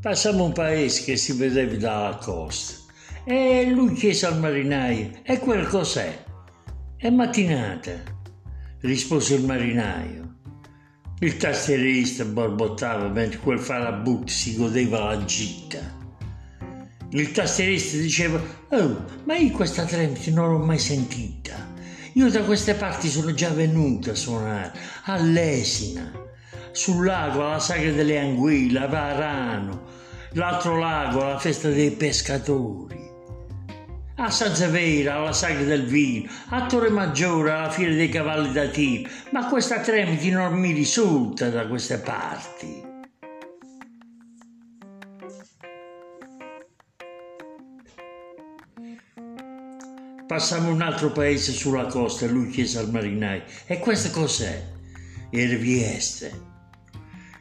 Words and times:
Passiamo 0.00 0.44
un 0.44 0.52
paese 0.52 1.04
che 1.04 1.16
si 1.16 1.32
vedeva 1.32 1.74
dalla 1.74 2.16
costa 2.16 2.92
e 3.24 3.68
lui 3.70 3.94
chiese 3.94 4.26
al 4.26 4.38
marinaio, 4.38 5.10
e 5.24 5.38
quel 5.40 5.66
cos'è? 5.66 6.24
È 6.96 7.10
mattinata, 7.10 7.92
rispose 8.82 9.34
il 9.34 9.44
marinaio. 9.44 10.34
Il 11.18 11.38
tastierista 11.38 12.24
borbottava 12.24 13.08
mentre 13.08 13.40
quel 13.40 13.58
farabutto 13.58 14.28
si 14.28 14.54
godeva 14.54 15.04
la 15.04 15.24
gita. 15.24 15.78
Il 17.10 17.32
tastierista 17.32 17.96
diceva, 17.96 18.40
oh, 18.70 19.04
ma 19.24 19.36
io 19.36 19.50
questa 19.50 19.86
tremiti 19.86 20.30
non 20.30 20.52
l'ho 20.52 20.64
mai 20.64 20.78
sentita. 20.78 21.74
Io 22.12 22.30
da 22.30 22.42
queste 22.42 22.74
parti 22.74 23.08
sono 23.08 23.32
già 23.32 23.50
venuto 23.50 24.10
a 24.10 24.14
suonare, 24.14 24.72
all'Esina, 25.04 26.12
sul 26.76 27.06
lago 27.06 27.46
alla 27.46 27.58
sagra 27.58 27.90
delle 27.90 28.18
anguille, 28.18 28.78
a 28.80 28.86
Varano, 28.86 29.84
l'altro 30.32 30.78
lago 30.78 31.24
alla 31.24 31.38
festa 31.38 31.68
dei 31.68 31.90
pescatori 31.90 33.06
a 34.18 34.30
San 34.30 34.54
Severo, 34.54 35.12
alla 35.12 35.32
Sagra 35.32 35.62
del 35.64 35.84
Vino, 35.84 36.30
a 36.48 36.66
Torre 36.66 36.88
Maggiore, 36.88 37.50
alla 37.50 37.70
Fiera 37.70 37.92
dei 37.92 38.08
Cavalli 38.08 38.52
da 38.52 38.66
Tiro, 38.68 39.10
ma 39.30 39.46
questa 39.46 39.80
Tremiti 39.80 40.30
non 40.30 40.54
mi 40.54 40.72
risulta 40.72 41.50
da 41.50 41.66
queste 41.66 41.98
parti. 41.98 42.84
Passammo 50.26 50.70
un 50.70 50.80
altro 50.80 51.12
paese 51.12 51.52
sulla 51.52 51.86
costa 51.86 52.24
e 52.24 52.28
lui 52.28 52.48
chiese 52.48 52.78
al 52.78 52.90
marinaio, 52.90 53.44
e 53.66 53.78
questo 53.78 54.10
cos'è? 54.18 54.62
Era 55.30 55.56
Vieste. 55.56 56.55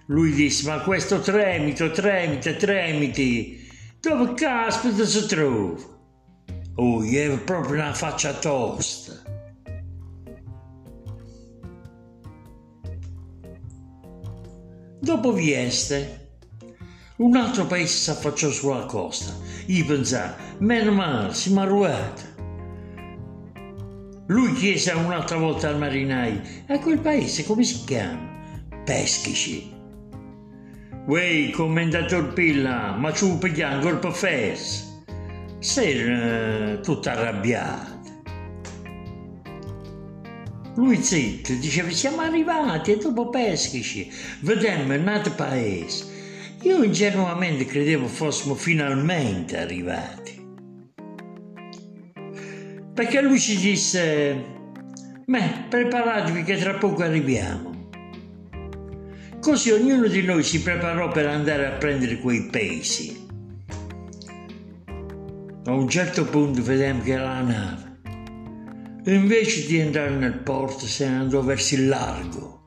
Lui 0.08 0.32
disse, 0.34 0.70
ma 0.70 0.82
questo 0.82 1.20
tremito, 1.20 1.90
tremite, 1.90 2.56
tremiti, 2.58 3.68
dove 4.00 4.34
caspita 4.36 5.04
si 5.04 5.26
trova? 5.26 5.76
Oh, 6.76 7.04
gli 7.04 7.18
aveva 7.18 7.38
proprio 7.38 7.82
una 7.82 7.94
faccia 7.94 8.34
tosta. 8.34 9.14
Dopo 15.00 15.34
Vieste, 15.34 16.30
un 17.18 17.36
altro 17.36 17.66
paese 17.66 17.98
si 17.98 18.10
affacciò 18.10 18.50
sulla 18.52 18.86
costa. 18.86 19.34
Io 19.68 19.86
pensai, 19.86 20.34
meno 20.60 20.92
male, 20.92 21.34
siamo 21.34 21.62
arruati. 21.62 22.24
Lui 24.28 24.54
chiese 24.54 24.92
un'altra 24.92 25.38
volta 25.38 25.70
al 25.70 25.78
marinaio, 25.78 26.42
a 26.68 26.80
quel 26.80 27.00
paese 27.00 27.44
come 27.44 27.64
si 27.64 27.84
chiama? 27.86 28.34
Peschici. 28.84 29.75
Uè, 31.08 31.52
commendator 31.52 32.34
Pilla, 32.34 32.96
ma 32.98 33.14
ci 33.14 33.38
pigliamo 33.40 33.80
colpo 33.80 34.12
fes 34.12 34.94
sei 35.60 36.00
eh, 36.00 36.80
tutta 36.82 37.12
arrabbiata. 37.12 37.94
Lui 40.76 41.02
zitto 41.04 41.54
diceva 41.54 41.92
siamo 41.92 42.22
arrivati 42.22 42.92
e 42.92 42.98
dopo 42.98 43.30
Peschici 43.30 44.12
vedemmo 44.42 44.96
il 44.96 45.02
nato 45.02 45.32
paese. 45.32 46.14
Io 46.64 46.82
ingenuamente 46.82 47.66
credevo 47.66 48.08
fossimo 48.08 48.56
finalmente 48.56 49.60
arrivati. 49.60 50.44
Perché 52.96 53.22
lui 53.22 53.40
ci 53.40 53.58
disse, 53.58 54.44
beh, 55.26 55.66
preparatevi 55.70 56.44
che 56.44 56.58
tra 56.58 56.74
poco 56.76 57.04
arriviamo. 57.04 57.75
Così 59.46 59.70
ognuno 59.70 60.08
di 60.08 60.24
noi 60.24 60.42
si 60.42 60.64
preparò 60.64 61.12
per 61.12 61.28
andare 61.28 61.68
a 61.68 61.78
prendere 61.78 62.18
quei 62.18 62.48
pesi. 62.48 63.28
A 65.66 65.72
un 65.72 65.88
certo 65.88 66.26
punto 66.26 66.64
vedemmo 66.64 67.04
che 67.04 67.12
era 67.12 67.26
la 67.26 67.42
nave. 67.42 68.00
E 69.06 69.14
invece 69.14 69.68
di 69.68 69.78
entrare 69.78 70.16
nel 70.16 70.40
porto 70.40 70.88
se 70.88 71.08
ne 71.08 71.18
andò 71.18 71.44
verso 71.44 71.76
il 71.76 71.88
largo. 71.88 72.64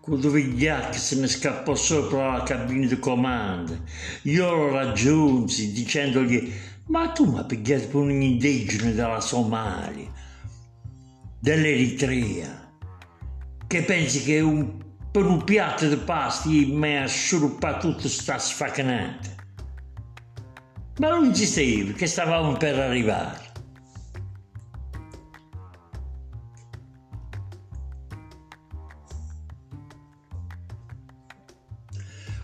Quando 0.00 0.30
Vigliacchi 0.30 0.98
se 0.98 1.20
ne 1.20 1.28
scappò 1.28 1.76
sopra 1.76 2.38
la 2.38 2.42
cabina 2.42 2.88
di 2.88 2.98
comando, 2.98 3.84
io 4.22 4.52
lo 4.52 4.72
raggiunsi 4.72 5.70
dicendogli 5.70 6.52
ma 6.86 7.10
tu 7.10 7.30
mi 7.30 7.38
hai 7.38 7.46
pigliato 7.46 7.86
per 7.86 7.94
un 8.00 8.20
indigene 8.20 8.94
dalla 8.94 9.20
Somalia, 9.20 10.10
dell'Eritrea, 11.38 12.63
che 13.74 13.82
pensi 13.82 14.22
che 14.22 14.38
un, 14.38 14.78
per 15.10 15.24
un 15.24 15.42
piatto 15.42 15.88
di 15.88 15.96
pasti 15.96 16.66
mi 16.66 16.96
ha 16.96 17.08
sciuruppato 17.08 17.90
tutto 17.90 18.08
sta 18.08 18.38
sfacanata. 18.38 19.30
Ma 21.00 21.16
lui 21.16 21.26
insisteva 21.26 21.90
che 21.90 22.06
stavamo 22.06 22.52
per 22.52 22.78
arrivare. 22.78 23.42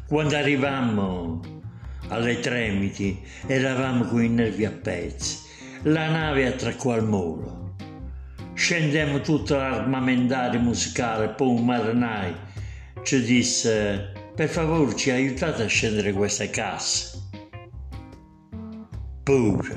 Quando 0.09 0.37
arrivammo 0.37 1.41
alle 2.09 2.41
Tremiti 2.41 3.23
eravamo 3.47 4.07
con 4.07 4.25
i 4.25 4.29
nervi 4.29 4.65
a 4.65 4.73
pezzi. 4.73 5.39
La 5.83 6.11
nave 6.11 6.49
attraccò 6.49 6.91
al 6.91 7.07
molo. 7.07 7.70
Scendemmo 8.71 9.21
tutto 9.21 9.57
l'armamentario 9.57 10.61
musicale, 10.61 11.31
poi 11.31 11.57
un 11.57 11.65
marinaio 11.65 12.37
ci 13.03 13.21
disse 13.21 14.13
per 14.33 14.49
favore 14.49 14.95
ci 14.95 15.11
aiutate 15.11 15.65
a 15.65 15.67
scendere 15.67 16.13
queste 16.13 16.51
casse 16.51 17.19
paura. 19.25 19.77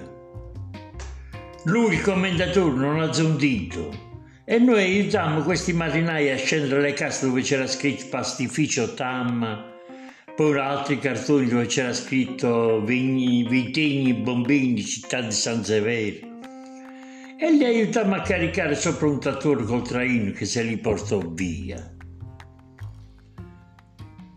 Lui, 1.63 1.95
il 1.95 2.01
commendatore, 2.01 2.75
non 2.75 2.99
alzò 2.99 3.25
un 3.25 3.37
dito 3.37 3.89
e 4.45 4.59
noi 4.59 4.83
aiutammo 4.83 5.41
questi 5.41 5.73
marinai 5.73 6.29
a 6.29 6.37
scendere 6.37 6.81
le 6.81 6.93
casse 6.93 7.25
dove 7.25 7.41
c'era 7.41 7.65
scritto 7.65 8.05
pastificio 8.11 8.93
Tam, 8.93 9.71
poi 10.35 10.59
altri 10.59 10.99
cartoni 10.99 11.47
dove 11.47 11.65
c'era 11.65 11.93
scritto 11.93 12.83
vitigni, 12.83 14.13
bombini, 14.13 14.83
città 14.83 15.19
di 15.21 15.31
San 15.31 15.63
Severo. 15.63 16.32
E 17.43 17.51
li 17.51 17.65
aiutammo 17.65 18.15
a 18.15 18.21
caricare 18.21 18.73
sopra 18.73 19.05
un 19.05 19.19
trattore 19.19 19.65
col 19.65 19.81
traino 19.81 20.31
che 20.31 20.45
se 20.45 20.63
li 20.63 20.77
portò 20.77 21.17
via. 21.17 21.93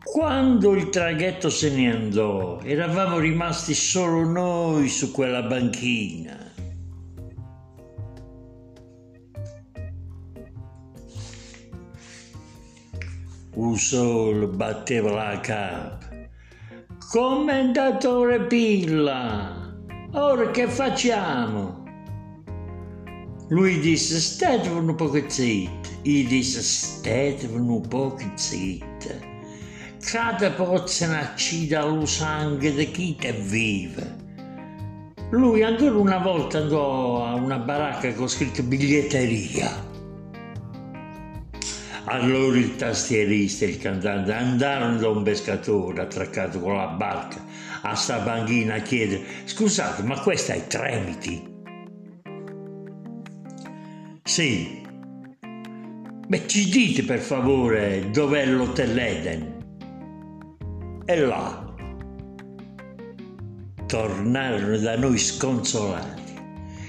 Quando 0.03 0.75
il 0.75 0.89
traghetto 0.89 1.49
se 1.49 1.71
ne 1.71 1.93
andò, 1.93 2.61
eravamo 2.63 3.21
rimasti 3.21 3.75
solo 3.75 4.25
noi 4.25 4.89
su 4.89 5.13
quella 5.13 5.43
banchina. 5.43 6.53
Un 13.55 13.77
sole 13.77 14.49
batteva 14.49 15.13
la 15.13 15.39
capa. 15.39 16.09
Commendatore 17.09 18.47
Pilla, 18.47 19.77
ora 20.11 20.51
che 20.51 20.67
facciamo? 20.67 21.86
Lui 23.49 23.79
disse, 23.81 24.21
statevene 24.21 24.91
un 24.91 24.95
po' 24.95 25.13
zitto. 25.29 25.89
Io 26.03 26.29
disse, 26.29 26.63
statevene 26.63 27.71
un 27.71 27.87
po' 27.89 28.17
zitto 28.35 29.35
cada 30.07 30.53
pozza 30.53 31.09
nascita 31.09 31.85
lo 31.85 32.07
sangue 32.07 32.73
di 32.73 32.91
chi 32.93 33.17
te 33.17 33.33
vive. 33.33 34.25
Lui 35.31 35.65
ancora 35.65 35.97
una 35.97 36.19
volta 36.19 36.59
andò 36.59 37.27
a 37.27 37.35
una 37.35 37.59
baracca 37.59 38.15
con 38.15 38.29
scritto 38.29 38.63
biglietteria. 38.63 39.95
Allora 42.05 42.57
il 42.57 42.77
tastierista 42.77 43.65
e 43.65 43.69
il 43.71 43.79
cantante 43.79 44.33
andarono 44.33 44.97
da 44.97 45.09
un 45.09 45.25
pescatore 45.25 46.03
attraccato 46.03 46.61
con 46.61 46.77
la 46.77 46.87
barca 46.87 47.45
a 47.83 47.97
sta 47.97 48.19
banchina 48.21 48.75
a 48.75 48.81
chiedere 48.81 49.25
scusate 49.45 50.05
ma 50.05 50.21
questa 50.21 50.53
è 50.55 50.65
Tremiti? 50.69 51.56
Sì. 54.37 54.83
Beh 56.29 56.47
ci 56.47 56.69
dite 56.69 57.05
per 57.05 57.21
favore 57.21 58.11
dov'è 58.11 58.45
l'Hotel 58.45 58.99
Eden? 58.99 59.55
e 61.07 61.17
là 61.21 61.75
tornarono 63.87 64.77
da 64.77 64.99
noi 64.99 65.17
sconsolati. 65.17 66.35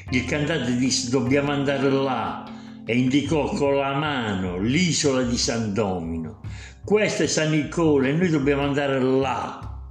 Il 0.09 0.25
cantante 0.25 0.75
disse 0.75 1.09
dobbiamo 1.09 1.53
andare 1.53 1.89
là 1.89 2.51
e 2.83 2.97
indicò 2.97 3.45
con 3.53 3.77
la 3.77 3.93
mano 3.93 4.59
l'isola 4.59 5.21
di 5.21 5.37
San 5.37 5.73
Domino. 5.73 6.41
Questo 6.83 7.23
è 7.23 7.27
San 7.27 7.51
Nicola 7.51 8.09
e 8.09 8.11
noi 8.11 8.27
dobbiamo 8.27 8.63
andare 8.63 8.99
là. 8.99 9.81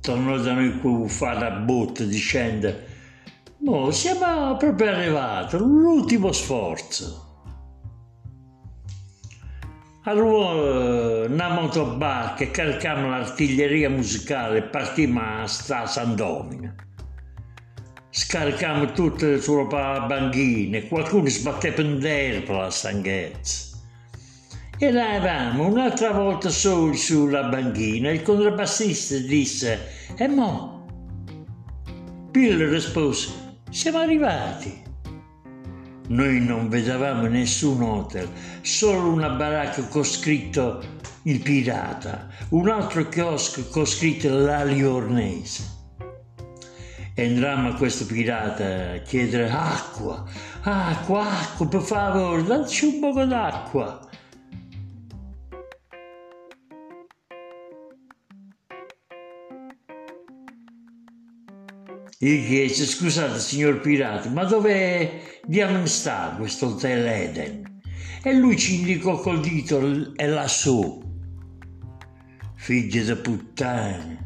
Tornò 0.00 0.38
da 0.38 0.54
noi 0.54 0.78
quel 0.78 1.10
farabutto 1.10 2.02
dicendo 2.04 2.94
Mo, 3.58 3.90
siamo 3.90 4.56
proprio 4.56 4.90
arrivati, 4.90 5.56
l'ultimo 5.56 6.30
sforzo. 6.30 7.24
Allora, 10.04 11.26
una 11.26 11.48
motobarca 11.48 12.44
e 12.44 12.50
caricammo 12.50 13.08
l'artiglieria 13.08 13.90
musicale 13.90 14.58
e 14.58 14.62
partimmo 14.62 15.20
a 15.20 15.46
sta 15.46 15.86
San 15.86 16.14
Domina. 16.14 16.72
Scaricammo 18.10 18.92
tutte 18.92 19.40
sulla 19.40 20.00
banchina 20.00 20.76
e 20.76 20.86
qualcuno 20.86 21.26
sbatté 21.28 21.72
per 21.72 21.98
per 21.98 22.54
la 22.54 22.70
stanchezza. 22.70 23.78
E 24.78 24.92
là 24.92 25.14
eravamo 25.14 25.66
un'altra 25.66 26.12
volta 26.12 26.50
soli 26.50 26.96
sulla 26.96 27.44
banchina 27.44 28.10
il 28.10 28.22
contrabbassista 28.22 29.16
disse 29.16 29.80
E 30.16 30.28
mo? 30.28 30.84
Bill 32.30 32.68
rispose 32.68 33.45
Siamo 33.76 33.98
arrivati. 33.98 34.82
Noi 36.08 36.40
non 36.40 36.70
vedevamo 36.70 37.26
nessun 37.26 37.82
hotel, 37.82 38.26
solo 38.62 39.10
una 39.10 39.28
baracca 39.28 39.82
con 39.88 40.02
scritto 40.02 40.82
Il 41.24 41.42
Pirata, 41.42 42.26
un 42.52 42.70
altro 42.70 43.06
chiosco 43.06 43.68
con 43.68 43.84
scritto 43.84 44.34
La 44.34 44.64
Liornese. 44.64 45.62
Entrammo 47.14 47.68
a 47.68 47.74
questo 47.74 48.06
pirata 48.06 48.92
a 48.94 48.98
chiedere 49.00 49.50
acqua, 49.50 50.24
acqua, 50.62 51.28
acqua, 51.28 51.66
per 51.68 51.82
favore, 51.82 52.44
dateci 52.44 52.86
un 52.86 53.00
poco 53.00 53.26
d'acqua. 53.26 54.05
Gli 62.18 62.46
chiese, 62.46 62.86
scusate 62.86 63.38
signor 63.38 63.80
pirata, 63.80 64.30
ma 64.30 64.44
dove 64.44 65.40
diamine 65.44 65.86
sta 65.86 66.34
questo 66.38 66.68
hotel 66.68 67.04
Eden? 67.06 67.80
E 68.22 68.32
lui 68.32 68.56
ci 68.56 68.76
indicò 68.76 69.20
col 69.20 69.40
dito, 69.40 70.14
è 70.16 70.26
lassù. 70.26 71.02
Figli 72.54 73.02
di 73.02 73.14
puttana, 73.16 74.16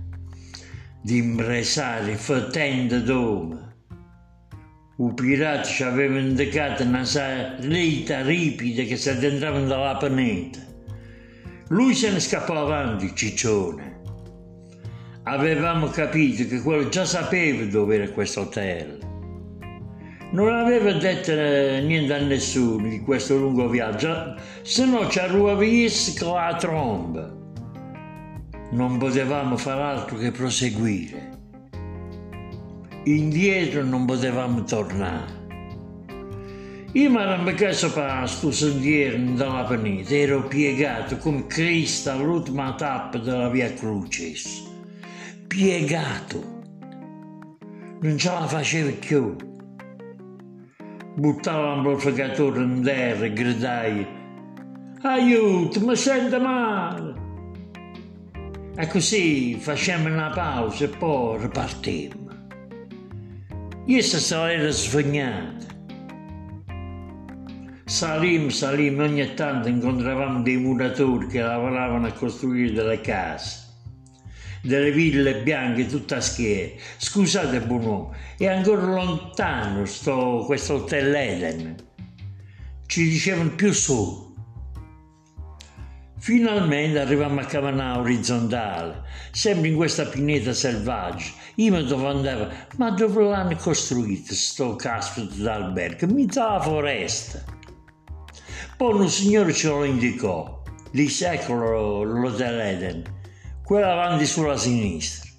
di 1.03 1.17
impresari, 1.17 2.15
fatenda 2.15 3.01
d'uomo. 3.01 3.73
I 4.99 5.13
pirati 5.13 5.73
ci 5.73 5.83
avevano 5.83 6.21
indicato 6.21 6.85
una 6.85 7.05
salita 7.05 8.23
ripida 8.23 8.85
che 8.85 8.97
si 8.97 9.09
addentravano 9.09 9.67
dalla 9.67 9.97
pianeta. 9.97 10.61
Lui 11.71 11.93
se 11.95 12.13
ne 12.13 12.21
scappò 12.21 12.57
avanti, 12.57 13.13
ciccione 13.17 13.90
avevamo 15.25 15.89
capito 15.89 16.47
che 16.47 16.61
quello 16.63 16.89
già 16.89 17.05
sapeva 17.05 17.65
dove 17.65 17.97
era 17.97 18.09
questo 18.11 18.43
hotel. 18.43 18.99
Non 20.33 20.49
aveva 20.55 20.93
detto 20.93 21.33
eh, 21.33 21.83
niente 21.85 22.15
a 22.15 22.21
nessuno 22.21 22.89
di 22.89 23.01
questo 23.01 23.37
lungo 23.37 23.69
viaggio, 23.69 24.37
se 24.63 24.87
no 24.87 25.09
ci 25.09 25.19
arruavisse 25.19 26.19
con 26.19 26.35
la 26.35 26.55
tromba. 26.55 27.39
Non 28.71 28.99
potevamo 28.99 29.57
far 29.57 29.81
altro 29.81 30.17
che 30.17 30.31
proseguire. 30.31 31.39
Indietro 33.05 33.83
non 33.83 34.05
potevamo 34.05 34.63
tornare. 34.63 35.39
Io 36.93 37.11
mi 37.11 37.21
ero 37.21 37.43
messo 37.43 37.93
per 37.93 38.19
questo 38.19 38.53
sentiero 38.53 39.17
dalla 39.35 39.65
pianeta, 39.65 40.15
ero 40.15 40.43
piegato 40.47 41.17
come 41.17 41.47
Cristo 41.47 42.11
all'ultima 42.11 42.75
tappa 42.75 43.19
della 43.19 43.49
via 43.49 43.73
Crucis 43.73 44.70
piegato, 45.51 46.63
non 48.03 48.17
ce 48.17 48.31
la 48.31 48.47
faceva 48.47 48.93
più. 48.93 49.35
Buttava 51.17 51.75
l'amplificatore 51.75 52.63
in 52.63 52.81
terra 52.85 53.25
e 53.25 53.33
gridai 53.33 54.07
aiuto, 55.03 55.81
mi 55.85 55.97
sento 55.97 56.41
male. 56.41 57.15
E 58.77 58.87
così 58.87 59.57
facemmo 59.59 60.09
una 60.09 60.31
pausa 60.31 60.85
e 60.85 60.89
poi 60.89 61.41
ripartimmo. 61.41 62.29
Io 63.87 64.03
se 64.03 64.53
era 64.53 64.71
sfognata. 64.71 65.67
Salimmo, 67.87 68.51
salimmo, 68.51 69.03
ogni 69.03 69.35
tanto 69.35 69.69
incontravamo 69.69 70.43
dei 70.43 70.59
muratori 70.59 71.27
che 71.27 71.41
lavoravano 71.41 72.07
a 72.07 72.13
costruire 72.13 72.73
delle 72.73 73.01
case 73.01 73.70
delle 74.63 74.93
ville 74.93 75.43
bianche 75.43 75.87
tutta 75.87 76.17
a 76.17 76.21
schiere. 76.21 76.79
Scusate 76.99 77.61
buono, 77.61 78.15
è 78.37 78.47
ancora 78.47 78.85
lontano 78.85 79.85
sto, 79.85 80.43
questo 80.47 80.75
hotel 80.75 81.15
Eden. 81.15 81.75
Ci 82.87 83.09
dicevano 83.09 83.51
più 83.51 83.73
su. 83.73 84.29
Finalmente 86.19 86.99
arriviamo 86.99 87.41
a 87.41 87.45
Cavanà 87.45 87.99
orizzontale, 87.99 89.05
sempre 89.31 89.69
in 89.69 89.77
questa 89.77 90.05
pineta 90.05 90.53
selvaggia. 90.53 91.31
Io 91.55 91.73
mi 91.73 91.85
domandavo, 91.85 92.49
ma 92.77 92.91
dove 92.91 93.23
l'hanno 93.23 93.57
costruito 93.57 94.35
sto 94.35 94.77
caspita 94.77 95.35
d'albergo? 95.37 96.07
Mica 96.09 96.53
la 96.53 96.61
foresta. 96.61 97.43
Poi 98.77 99.01
un 99.01 99.09
signore 99.09 99.53
ce 99.55 99.69
lo 99.69 99.85
indicò, 99.85 100.63
disse 100.91 101.31
eccolo 101.31 102.03
l'hotel 102.03 102.61
Eden 102.61 103.19
quella 103.71 103.93
avanti 103.93 104.27
sulla 104.27 104.57
sinistra. 104.57 105.31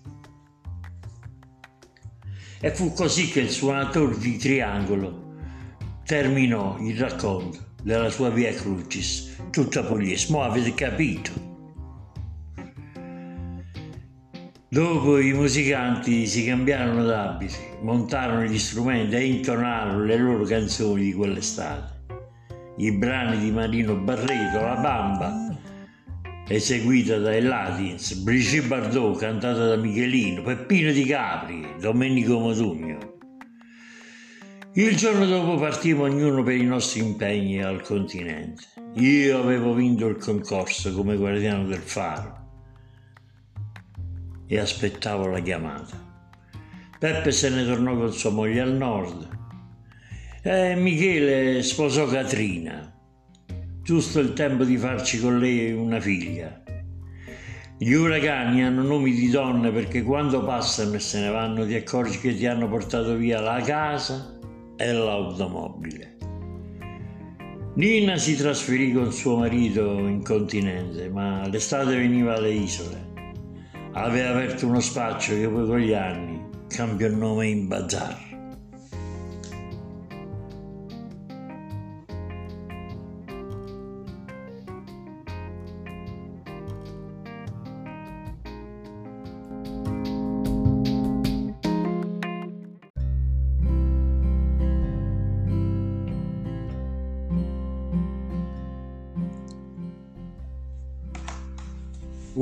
E 2.61 2.73
fu 2.73 2.93
così 2.93 3.29
che 3.29 3.41
il 3.41 3.49
suonatore 3.49 4.17
di 4.17 4.37
triangolo 4.37 5.33
terminò 6.05 6.77
il 6.79 6.97
racconto 6.97 7.73
della 7.83 8.09
sua 8.09 8.29
via 8.29 8.53
Crucis, 8.53 9.35
tutta 9.49 9.83
pugliese. 9.83 10.31
Mo 10.31 10.43
avete 10.43 10.73
capito? 10.73 11.31
Dopo 14.69 15.19
i 15.19 15.33
musicanti 15.33 16.25
si 16.25 16.45
cambiarono 16.45 17.03
d'abiti, 17.03 17.57
montarono 17.81 18.43
gli 18.43 18.57
strumenti 18.57 19.15
e 19.15 19.25
intonarono 19.25 20.05
le 20.05 20.15
loro 20.15 20.45
canzoni 20.45 21.03
di 21.03 21.13
quell'estate. 21.13 21.99
I 22.77 22.93
brani 22.93 23.39
di 23.39 23.51
Marino 23.51 23.93
Barreto, 23.95 24.61
La 24.61 24.77
Bamba, 24.77 25.40
eseguita 26.51 27.17
dai 27.17 27.41
Latins, 27.41 28.13
Brigitte 28.15 28.67
Bardot 28.67 29.17
cantata 29.17 29.67
da 29.67 29.75
Michelino, 29.75 30.41
Peppino 30.41 30.91
Di 30.91 31.05
Capri, 31.05 31.65
Domenico 31.79 32.39
Modugno. 32.39 32.97
Il 34.73 34.95
giorno 34.95 35.25
dopo 35.25 35.57
partimmo 35.57 36.03
ognuno 36.03 36.43
per 36.43 36.55
i 36.55 36.65
nostri 36.65 37.01
impegni 37.01 37.63
al 37.63 37.81
continente. 37.81 38.63
Io 38.95 39.39
avevo 39.39 39.73
vinto 39.73 40.07
il 40.07 40.17
concorso 40.17 40.93
come 40.93 41.15
guardiano 41.15 41.65
del 41.65 41.79
faro 41.79 42.39
e 44.47 44.59
aspettavo 44.59 45.27
la 45.27 45.39
chiamata. 45.39 46.09
Peppe 46.99 47.31
se 47.31 47.49
ne 47.49 47.65
tornò 47.65 47.95
con 47.95 48.11
sua 48.11 48.31
moglie 48.31 48.61
al 48.61 48.73
nord 48.73 49.27
e 50.43 50.75
Michele 50.75 51.63
sposò 51.63 52.05
Catrina 52.07 52.91
giusto 53.83 54.19
il 54.19 54.33
tempo 54.33 54.63
di 54.63 54.77
farci 54.77 55.19
con 55.19 55.39
lei 55.39 55.71
una 55.71 55.99
figlia. 55.99 56.61
Gli 57.77 57.93
uragani 57.93 58.63
hanno 58.63 58.83
nomi 58.83 59.11
di 59.11 59.29
donne 59.29 59.71
perché 59.71 60.03
quando 60.03 60.43
passano 60.45 60.93
e 60.93 60.99
se 60.99 61.19
ne 61.19 61.29
vanno 61.29 61.65
ti 61.65 61.73
accorgi 61.73 62.19
che 62.19 62.35
ti 62.35 62.45
hanno 62.45 62.69
portato 62.69 63.15
via 63.15 63.39
la 63.39 63.59
casa 63.61 64.37
e 64.77 64.93
l'automobile. 64.93 66.17
Nina 67.73 68.17
si 68.17 68.35
trasferì 68.35 68.93
con 68.93 69.11
suo 69.11 69.37
marito 69.37 69.97
in 70.07 70.21
continente, 70.21 71.09
ma 71.09 71.47
l'estate 71.47 71.95
veniva 71.95 72.35
alle 72.35 72.51
isole. 72.51 73.09
Aveva 73.93 74.29
aperto 74.29 74.67
uno 74.67 74.79
spaccio 74.79 75.33
che 75.33 75.47
poi 75.47 75.65
con 75.65 75.79
gli 75.79 75.93
anni 75.93 76.39
cambiò 76.67 77.09
nome 77.09 77.47
in 77.47 77.67
bazar. 77.67 78.30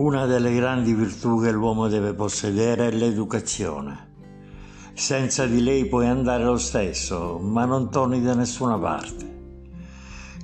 Una 0.09 0.25
delle 0.25 0.55
grandi 0.55 0.95
virtù 0.95 1.39
che 1.39 1.51
l'uomo 1.51 1.87
deve 1.87 2.15
possedere 2.15 2.87
è 2.87 2.91
l'educazione. 2.91 4.07
Senza 4.93 5.45
di 5.45 5.61
lei 5.61 5.85
puoi 5.85 6.07
andare 6.07 6.43
lo 6.43 6.57
stesso, 6.57 7.37
ma 7.37 7.65
non 7.65 7.91
torni 7.91 8.19
da 8.19 8.33
nessuna 8.33 8.79
parte. 8.79 9.41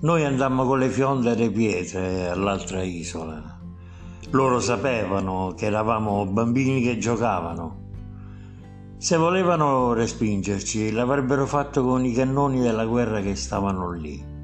Noi 0.01 0.24
andammo 0.24 0.67
con 0.67 0.77
le 0.77 0.89
fionde 0.89 1.31
e 1.31 1.36
le 1.36 1.50
pietre 1.50 2.29
all'altra 2.29 2.84
isola. 2.84 3.60
Loro 4.29 4.60
sapevano 4.60 5.55
che 5.57 5.65
eravamo 5.65 6.27
bambini 6.27 6.84
che 6.84 7.00
giocavano. 7.00 7.88
Se 8.98 9.17
volevano 9.17 9.93
respingerci, 9.93 10.91
l'avrebbero 10.91 11.48
fatto 11.48 11.84
con 11.84 12.05
i 12.05 12.13
cannoni 12.13 12.62
della 12.62 12.86
guerra 12.86 13.19
che 13.19 13.36
stavano 13.36 13.89
lì. 13.89 14.34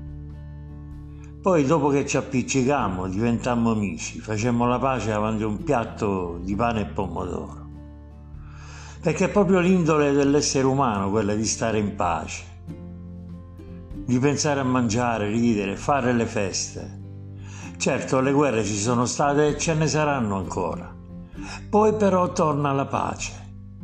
Poi 1.42 1.66
dopo 1.66 1.90
che 1.90 2.06
ci 2.06 2.18
appiccicammo, 2.18 3.08
diventammo 3.08 3.72
amici, 3.72 4.20
facemmo 4.20 4.68
la 4.68 4.78
pace 4.78 5.10
davanti 5.10 5.42
a 5.42 5.48
un 5.48 5.64
piatto 5.64 6.38
di 6.44 6.56
pane 6.56 6.82
e 6.82 6.86
pomodoro. 6.86 7.70
Perché 9.02 9.26
è 9.26 9.30
proprio 9.30 9.60
l'indole 9.60 10.12
dell'essere 10.12 10.68
umano 10.68 11.10
quella 11.10 11.34
di 11.34 11.46
stare 11.46 11.80
in 11.80 11.96
pace, 11.96 12.44
di 14.06 14.20
pensare 14.20 14.60
a 14.60 14.64
mangiare, 14.64 15.30
ridere, 15.30 15.76
fare 15.78 16.14
le 16.14 16.28
feste. 16.28 17.00
Certo, 17.76 18.20
le 18.20 18.34
guerre 18.34 18.64
ci 18.64 18.78
sono 18.78 19.08
state 19.08 19.48
e 19.48 19.58
ce 19.58 19.74
ne 19.74 19.88
saranno 19.88 20.36
ancora. 20.36 20.96
Poi 21.68 21.96
però 21.96 22.32
torna 22.34 22.72
la 22.72 22.86
pace 22.86 23.32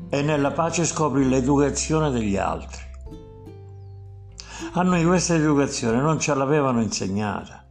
e 0.09 0.21
nella 0.21 0.51
pace 0.51 0.85
scopri 0.85 1.27
l'educazione 1.27 2.11
degli 2.11 2.37
altri. 2.37 2.85
A 4.77 4.83
noi 4.83 5.03
questa 5.03 5.33
educazione 5.33 5.99
non 5.99 6.19
ce 6.19 6.35
l'avevano 6.35 6.83
insegnata. 6.83 7.65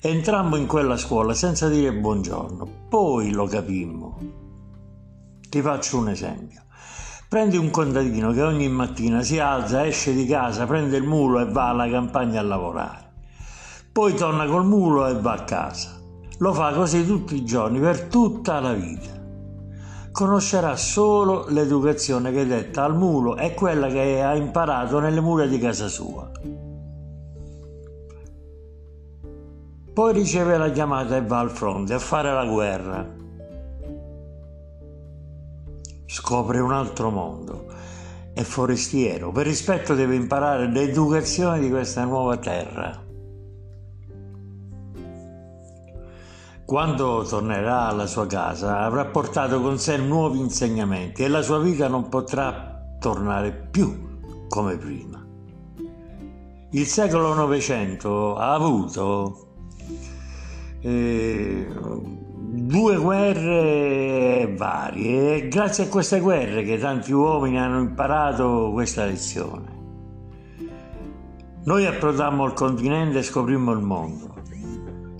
Entrammo 0.00 0.56
in 0.56 0.66
quella 0.66 0.96
scuola 0.96 1.34
senza 1.34 1.68
dire 1.68 1.92
buongiorno, 1.92 2.66
poi 2.88 3.30
lo 3.30 3.44
capimmo. 3.44 4.18
Ti 5.50 5.60
faccio 5.60 5.98
un 5.98 6.08
esempio. 6.08 6.62
Prendi 7.28 7.58
un 7.58 7.68
contadino 7.68 8.32
che 8.32 8.40
ogni 8.40 8.70
mattina 8.70 9.20
si 9.20 9.38
alza, 9.38 9.84
esce 9.84 10.14
di 10.14 10.24
casa, 10.24 10.64
prende 10.64 10.96
il 10.96 11.02
mulo 11.02 11.40
e 11.40 11.44
va 11.44 11.68
alla 11.68 11.90
campagna 11.90 12.40
a 12.40 12.44
lavorare. 12.44 13.12
Poi 13.92 14.14
torna 14.14 14.46
col 14.46 14.64
mulo 14.64 15.06
e 15.08 15.20
va 15.20 15.32
a 15.32 15.44
casa. 15.44 16.00
Lo 16.38 16.54
fa 16.54 16.72
così 16.72 17.04
tutti 17.04 17.34
i 17.34 17.44
giorni, 17.44 17.78
per 17.80 18.04
tutta 18.04 18.60
la 18.60 18.72
vita. 18.72 19.25
Conoscerà 20.16 20.76
solo 20.76 21.44
l'educazione 21.48 22.32
che 22.32 22.46
detta 22.46 22.84
al 22.84 22.96
mulo 22.96 23.36
e 23.36 23.52
quella 23.52 23.88
che 23.88 24.22
ha 24.22 24.34
imparato 24.34 24.98
nelle 24.98 25.20
mura 25.20 25.44
di 25.44 25.58
casa 25.58 25.88
sua. 25.88 26.30
Poi 29.92 30.12
riceve 30.14 30.56
la 30.56 30.70
chiamata 30.70 31.16
e 31.16 31.22
va 31.22 31.40
al 31.40 31.50
fronte 31.50 31.92
a 31.92 31.98
fare 31.98 32.32
la 32.32 32.46
guerra 32.46 33.12
scopre 36.06 36.60
un 36.60 36.72
altro 36.72 37.10
mondo, 37.10 37.66
è 38.32 38.40
forestiero, 38.40 39.30
per 39.32 39.44
rispetto 39.44 39.94
deve 39.94 40.14
imparare 40.14 40.66
l'educazione 40.66 41.60
di 41.60 41.68
questa 41.68 42.04
nuova 42.04 42.38
terra. 42.38 43.05
Quando 46.66 47.22
tornerà 47.22 47.86
alla 47.86 48.08
sua 48.08 48.26
casa 48.26 48.80
avrà 48.80 49.04
portato 49.04 49.60
con 49.60 49.78
sé 49.78 49.98
nuovi 49.98 50.40
insegnamenti 50.40 51.22
e 51.22 51.28
la 51.28 51.40
sua 51.40 51.60
vita 51.60 51.86
non 51.86 52.08
potrà 52.08 52.82
tornare 52.98 53.52
più 53.70 54.48
come 54.48 54.76
prima. 54.76 55.24
Il 56.72 56.86
secolo 56.86 57.34
Novecento 57.34 58.34
ha 58.34 58.52
avuto 58.52 59.46
eh, 60.80 61.68
due 61.70 62.96
guerre 62.96 64.52
varie 64.56 65.36
e 65.36 65.48
grazie 65.48 65.84
a 65.84 65.88
queste 65.88 66.18
guerre 66.18 66.64
che 66.64 66.78
tanti 66.78 67.12
uomini 67.12 67.60
hanno 67.60 67.78
imparato 67.78 68.70
questa 68.72 69.04
lezione. 69.04 69.74
Noi 71.62 71.86
approdammo 71.86 72.42
al 72.42 72.54
continente 72.54 73.18
e 73.18 73.22
scoprimmo 73.22 73.70
il 73.70 73.82
mondo, 73.82 74.34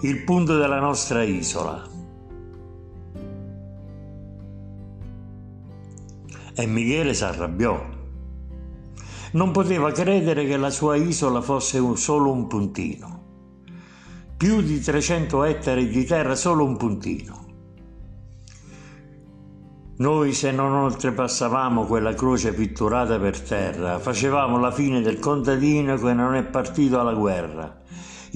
il 0.02 0.24
punto 0.24 0.56
della 0.56 0.80
nostra 0.80 1.22
isola. 1.22 1.82
E 6.54 6.66
Michele 6.66 7.14
si 7.14 7.24
arrabbiò. 7.24 7.94
Non 9.32 9.50
poteva 9.50 9.92
credere 9.92 10.46
che 10.46 10.56
la 10.56 10.70
sua 10.70 10.96
isola 10.96 11.40
fosse 11.40 11.80
solo 11.96 12.30
un 12.30 12.46
puntino 12.46 13.16
più 14.36 14.60
di 14.60 14.80
300 14.80 15.44
ettari 15.44 15.88
di 15.88 16.04
terra, 16.04 16.34
solo 16.34 16.64
un 16.64 16.76
puntino. 16.76 17.44
Noi 19.98 20.34
se 20.34 20.50
non 20.50 20.72
oltrepassavamo 20.72 21.86
quella 21.86 22.12
croce 22.12 22.52
pitturata 22.52 23.18
per 23.18 23.40
terra, 23.40 23.98
facevamo 23.98 24.58
la 24.58 24.70
fine 24.70 25.00
del 25.00 25.18
contadino 25.18 25.96
che 25.96 26.12
non 26.12 26.34
è 26.34 26.44
partito 26.44 27.00
alla 27.00 27.14
guerra. 27.14 27.80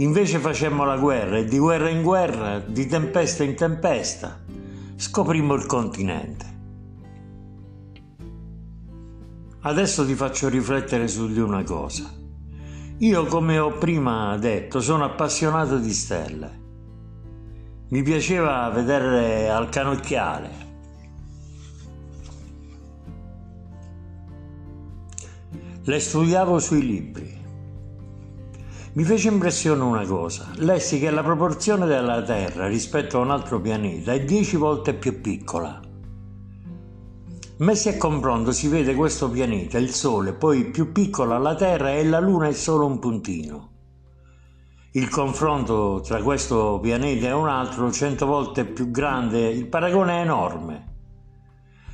Invece 0.01 0.39
facemmo 0.39 0.85
la 0.85 0.97
guerra 0.97 1.37
e 1.37 1.45
di 1.45 1.59
guerra 1.59 1.91
in 1.91 2.03
guerra, 2.03 2.59
di 2.59 2.87
tempesta 2.87 3.45
in 3.45 3.55
tempesta, 3.55 4.43
scoprimmo 4.97 5.53
il 5.53 5.67
continente. 5.67 6.59
Adesso 9.61 10.07
ti 10.07 10.15
faccio 10.15 10.49
riflettere 10.49 11.07
su 11.07 11.31
di 11.31 11.39
una 11.39 11.63
cosa. 11.65 12.11
Io, 12.97 13.27
come 13.27 13.59
ho 13.59 13.73
prima 13.73 14.39
detto, 14.39 14.81
sono 14.81 15.05
appassionato 15.05 15.77
di 15.77 15.93
stelle. 15.93 16.61
Mi 17.91 18.03
piaceva 18.03 18.71
vederle 18.71 19.51
al 19.51 19.69
canocchiale. 19.69 20.51
Le 25.83 26.01
studiavo 26.01 26.59
sui 26.59 26.87
libri. 26.87 27.40
Mi 29.01 29.07
fece 29.07 29.29
impressione 29.29 29.83
una 29.83 30.05
cosa. 30.05 30.51
Lessi 30.57 30.99
che 30.99 31.09
la 31.09 31.23
proporzione 31.23 31.87
della 31.87 32.21
Terra 32.21 32.67
rispetto 32.67 33.17
a 33.17 33.23
un 33.23 33.31
altro 33.31 33.59
pianeta 33.59 34.13
è 34.13 34.23
dieci 34.23 34.57
volte 34.57 34.93
più 34.93 35.23
piccola. 35.23 35.81
Messi 37.61 37.89
a 37.89 37.97
confronto 37.97 38.53
si 38.53 38.69
vede 38.69 38.95
questo 38.95 39.31
pianeta, 39.31 39.79
il 39.79 39.89
Sole, 39.89 40.35
poi 40.35 40.67
più 40.67 40.93
piccola 40.93 41.39
la 41.39 41.55
Terra 41.55 41.93
e 41.93 42.05
la 42.05 42.21
Luna 42.21 42.49
è 42.49 42.53
solo 42.53 42.85
un 42.85 42.99
puntino. 42.99 43.71
Il 44.93 45.09
confronto 45.09 46.03
tra 46.05 46.21
questo 46.23 46.79
pianeta 46.83 47.29
e 47.29 47.33
un 47.33 47.49
altro 47.49 47.91
cento 47.91 48.27
volte 48.27 48.67
più 48.67 48.91
grande, 48.91 49.49
il 49.49 49.67
paragone 49.67 50.19
è 50.19 50.21
enorme. 50.21 50.89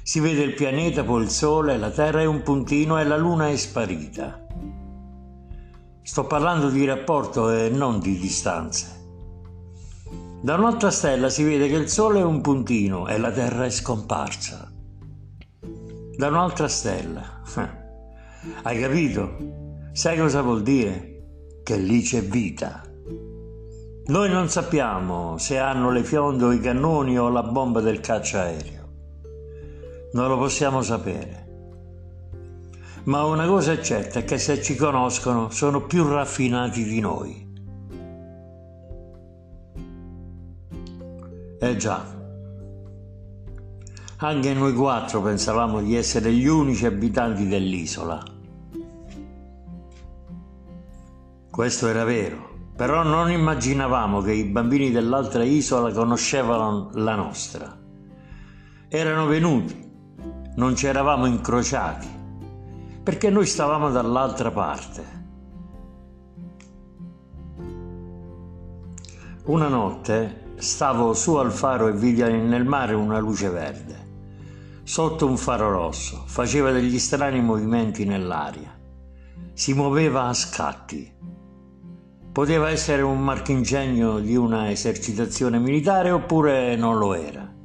Si 0.03 0.19
vede 0.19 0.43
il 0.43 0.55
pianeta, 0.55 1.05
poi 1.05 1.23
il 1.23 1.31
Sole, 1.31 1.79
la 1.79 1.91
Terra 1.91 2.21
è 2.23 2.25
un 2.25 2.43
puntino 2.43 2.99
e 2.99 3.05
la 3.05 3.17
Luna 3.17 3.49
è 3.49 3.55
sparita. 3.55 4.41
Sto 6.07 6.25
parlando 6.25 6.71
di 6.71 6.85
rapporto 6.85 7.51
e 7.51 7.69
non 7.69 7.99
di 7.99 8.17
distanze. 8.17 8.87
Da 10.41 10.55
un'altra 10.55 10.93
stella 10.93 11.29
si 11.29 11.43
vede 11.43 11.67
che 11.67 11.75
il 11.75 11.89
Sole 11.89 12.21
è 12.21 12.23
un 12.23 12.41
puntino 12.41 13.09
e 13.09 13.19
la 13.19 13.33
Terra 13.33 13.65
è 13.65 13.71
scomparsa 13.71 14.71
da 16.17 16.29
un'altra 16.29 16.69
stella. 16.69 17.43
Hai 18.63 18.81
capito? 18.81 19.37
Sai 19.91 20.17
cosa 20.17 20.43
vuol 20.43 20.63
dire? 20.63 21.25
Che 21.65 21.77
lì 21.77 22.01
c'è 22.03 22.23
vita. 22.23 22.83
Noi 24.07 24.31
non 24.31 24.49
sappiamo 24.49 25.37
se 25.39 25.59
hanno 25.59 25.91
le 25.91 26.05
fionde 26.05 26.45
o 26.45 26.53
i 26.53 26.61
cannoni 26.61 27.19
o 27.19 27.29
la 27.31 27.43
bomba 27.43 27.81
del 27.81 27.99
cacciaereo. 27.99 28.89
Non 30.13 30.29
lo 30.29 30.39
possiamo 30.39 30.83
sapere. 30.83 31.46
Ma 33.07 33.25
una 33.25 33.47
cosa 33.47 33.73
è 33.73 33.81
certa 33.81 34.19
è 34.19 34.25
che 34.25 34.37
se 34.37 34.61
ci 34.61 34.75
conoscono 34.75 35.51
sono 35.51 35.83
più 35.87 36.09
raffinati 36.09 36.83
di 36.83 36.99
noi. 36.99 37.45
Eh 41.61 41.77
già, 41.77 42.05
anche 44.19 44.55
noi 44.55 44.75
quattro 44.75 45.23
pensavamo 45.23 45.81
di 45.83 45.95
essere 45.95 46.33
gli 46.33 46.47
unici 46.47 46.85
abitanti 46.85 47.47
dell'isola. 47.47 48.23
Questo 51.49 51.87
era 51.87 52.03
vero, 52.03 52.71
però 52.75 53.05
non 53.05 53.31
immaginavamo 53.31 54.21
che 54.21 54.33
i 54.33 54.45
bambini 54.45 54.91
dell'altra 54.91 55.45
isola 55.45 55.93
conoscevano 55.93 56.91
la 56.95 57.15
nostra. 57.15 57.79
Erano 58.89 59.27
venuti, 59.27 59.91
non 60.57 60.75
ci 60.75 60.87
eravamo 60.87 61.27
incrociati, 61.27 62.16
perché 63.07 63.31
noi 63.31 63.47
stavamo 63.47 63.93
dall'altra 63.93 64.51
parte. 64.51 65.05
Una 69.45 69.69
notte 69.69 70.55
stavo 70.57 71.15
su 71.15 71.37
al 71.37 71.53
faro 71.53 71.87
e 71.87 71.93
vidi 71.93 72.21
nel 72.23 72.65
mare 72.65 72.95
una 72.95 73.21
luce 73.21 73.49
verde 73.49 74.83
sotto 74.83 75.25
un 75.25 75.37
faro 75.37 75.71
rosso, 75.71 76.25
faceva 76.27 76.73
degli 76.73 76.99
strani 76.99 77.41
movimenti 77.41 78.05
nell'aria. 78.05 78.77
Si 79.53 79.73
muoveva 79.73 80.25
a 80.25 80.35
scatti. 80.35 81.09
Poteva 82.33 82.71
essere 82.71 83.03
un 83.03 83.21
marchingegno 83.23 84.19
di 84.19 84.35
una 84.35 84.69
esercitazione 84.69 85.61
militare 85.61 86.11
oppure 86.11 86.75
non 86.75 86.99
lo 86.99 87.15
era. 87.15 87.56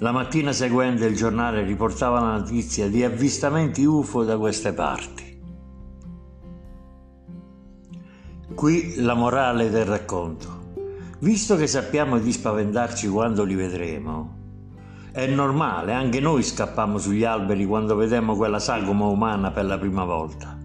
La 0.00 0.12
mattina 0.12 0.52
seguente 0.52 1.06
il 1.06 1.16
giornale 1.16 1.64
riportava 1.64 2.20
la 2.20 2.38
notizia 2.38 2.88
di 2.88 3.02
avvistamenti 3.02 3.84
UFO 3.84 4.22
da 4.22 4.38
queste 4.38 4.72
parti. 4.72 5.40
Qui 8.54 8.94
la 8.98 9.14
morale 9.14 9.70
del 9.70 9.86
racconto. 9.86 10.66
Visto 11.18 11.56
che 11.56 11.66
sappiamo 11.66 12.20
di 12.20 12.30
spaventarci 12.30 13.08
quando 13.08 13.42
li 13.42 13.56
vedremo, 13.56 14.36
è 15.10 15.26
normale, 15.26 15.92
anche 15.92 16.20
noi 16.20 16.44
scappammo 16.44 16.98
sugli 16.98 17.24
alberi 17.24 17.66
quando 17.66 17.96
vedemmo 17.96 18.36
quella 18.36 18.60
sagoma 18.60 19.06
umana 19.06 19.50
per 19.50 19.64
la 19.64 19.78
prima 19.78 20.04
volta. 20.04 20.56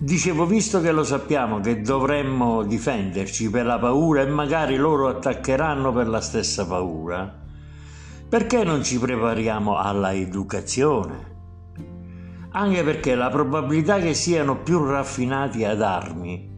Dicevo, 0.00 0.44
visto 0.44 0.80
che 0.80 0.90
lo 0.90 1.04
sappiamo 1.04 1.60
che 1.60 1.82
dovremmo 1.82 2.64
difenderci 2.64 3.48
per 3.48 3.64
la 3.64 3.78
paura 3.78 4.22
e 4.22 4.26
magari 4.26 4.74
loro 4.76 5.06
attaccheranno 5.06 5.92
per 5.92 6.08
la 6.08 6.20
stessa 6.20 6.66
paura, 6.66 7.39
perché 8.30 8.62
non 8.62 8.84
ci 8.84 8.96
prepariamo 8.96 9.76
alla 9.76 10.14
educazione? 10.14 11.38
Anche 12.52 12.84
perché 12.84 13.16
la 13.16 13.28
probabilità 13.28 13.98
che 13.98 14.14
siano 14.14 14.62
più 14.62 14.84
raffinati 14.86 15.64
ad 15.64 15.82
armi 15.82 16.48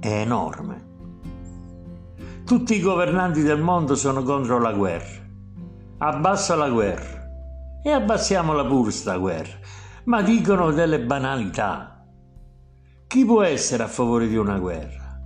è 0.00 0.20
enorme. 0.22 0.84
Tutti 2.46 2.76
i 2.76 2.80
governanti 2.80 3.42
del 3.42 3.60
mondo 3.60 3.94
sono 3.94 4.22
contro 4.22 4.58
la 4.58 4.72
guerra. 4.72 5.22
Abbassa 5.98 6.56
la 6.56 6.70
guerra. 6.70 7.28
E 7.82 7.90
abbassiamola 7.90 8.64
pure 8.64 8.90
sta 8.90 9.18
guerra. 9.18 9.58
Ma 10.04 10.22
dicono 10.22 10.70
delle 10.70 11.00
banalità. 11.00 12.06
Chi 13.06 13.22
può 13.26 13.42
essere 13.42 13.82
a 13.82 13.88
favore 13.88 14.28
di 14.28 14.36
una 14.36 14.58
guerra? 14.58 15.20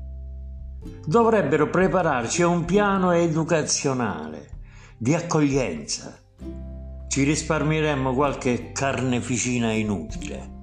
Dovrebbero 1.06 1.70
prepararci 1.70 2.42
a 2.42 2.48
un 2.48 2.64
piano 2.64 3.12
educazionale, 3.12 4.49
di 5.02 5.14
accoglienza. 5.14 6.14
Ci 7.08 7.22
risparmieremmo 7.22 8.12
qualche 8.12 8.70
carneficina 8.72 9.72
inutile. 9.72 10.58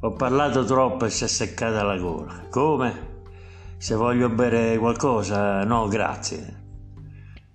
Ho 0.00 0.12
parlato 0.12 0.64
troppo 0.64 1.04
e 1.04 1.10
si 1.10 1.24
è 1.24 1.26
seccata 1.26 1.82
la 1.82 1.98
gola. 1.98 2.46
Come? 2.48 3.24
Se 3.76 3.94
voglio 3.94 4.30
bere 4.30 4.78
qualcosa, 4.78 5.62
no, 5.64 5.88
grazie. 5.88 6.64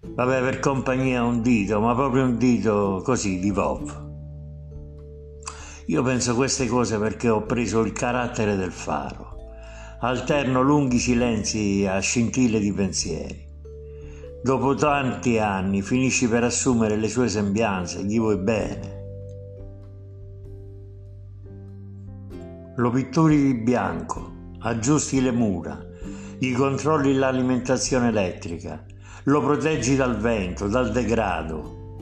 Vabbè, 0.02 0.42
per 0.42 0.60
compagnia 0.60 1.24
un 1.24 1.42
dito, 1.42 1.80
ma 1.80 1.96
proprio 1.96 2.26
un 2.26 2.38
dito 2.38 3.02
così 3.04 3.40
di 3.40 3.52
pop. 3.52 4.10
Io 5.88 6.04
penso 6.04 6.36
queste 6.36 6.68
cose 6.68 7.00
perché 7.00 7.30
ho 7.30 7.42
preso 7.48 7.80
il 7.82 7.94
carattere 7.94 8.56
del 8.56 8.72
faro. 8.72 9.38
Alterno 10.02 10.62
lunghi 10.62 11.00
silenzi 11.00 11.88
a 11.88 11.98
scintille 11.98 12.60
di 12.60 12.72
pensieri. 12.72 13.50
Dopo 14.44 14.74
tanti 14.74 15.38
anni 15.38 15.84
finisci 15.84 16.28
per 16.28 16.44
assumere 16.44 16.96
le 16.96 17.08
sue 17.08 17.30
sembianze, 17.30 18.04
gli 18.04 18.18
vuoi 18.18 18.38
bene. 18.38 19.00
Lo 22.78 22.90
pitturi 22.90 23.38
di 23.38 23.54
bianco, 23.54 24.32
aggiusti 24.62 25.22
le 25.22 25.32
mura, 25.32 25.80
gli 26.40 26.54
controlli 26.54 27.14
l'alimentazione 27.14 28.08
elettrica, 28.08 28.84
lo 29.26 29.44
proteggi 29.44 29.96
dal 29.96 30.18
vento, 30.18 30.68
dal 30.68 30.92
degrado. 30.92 32.00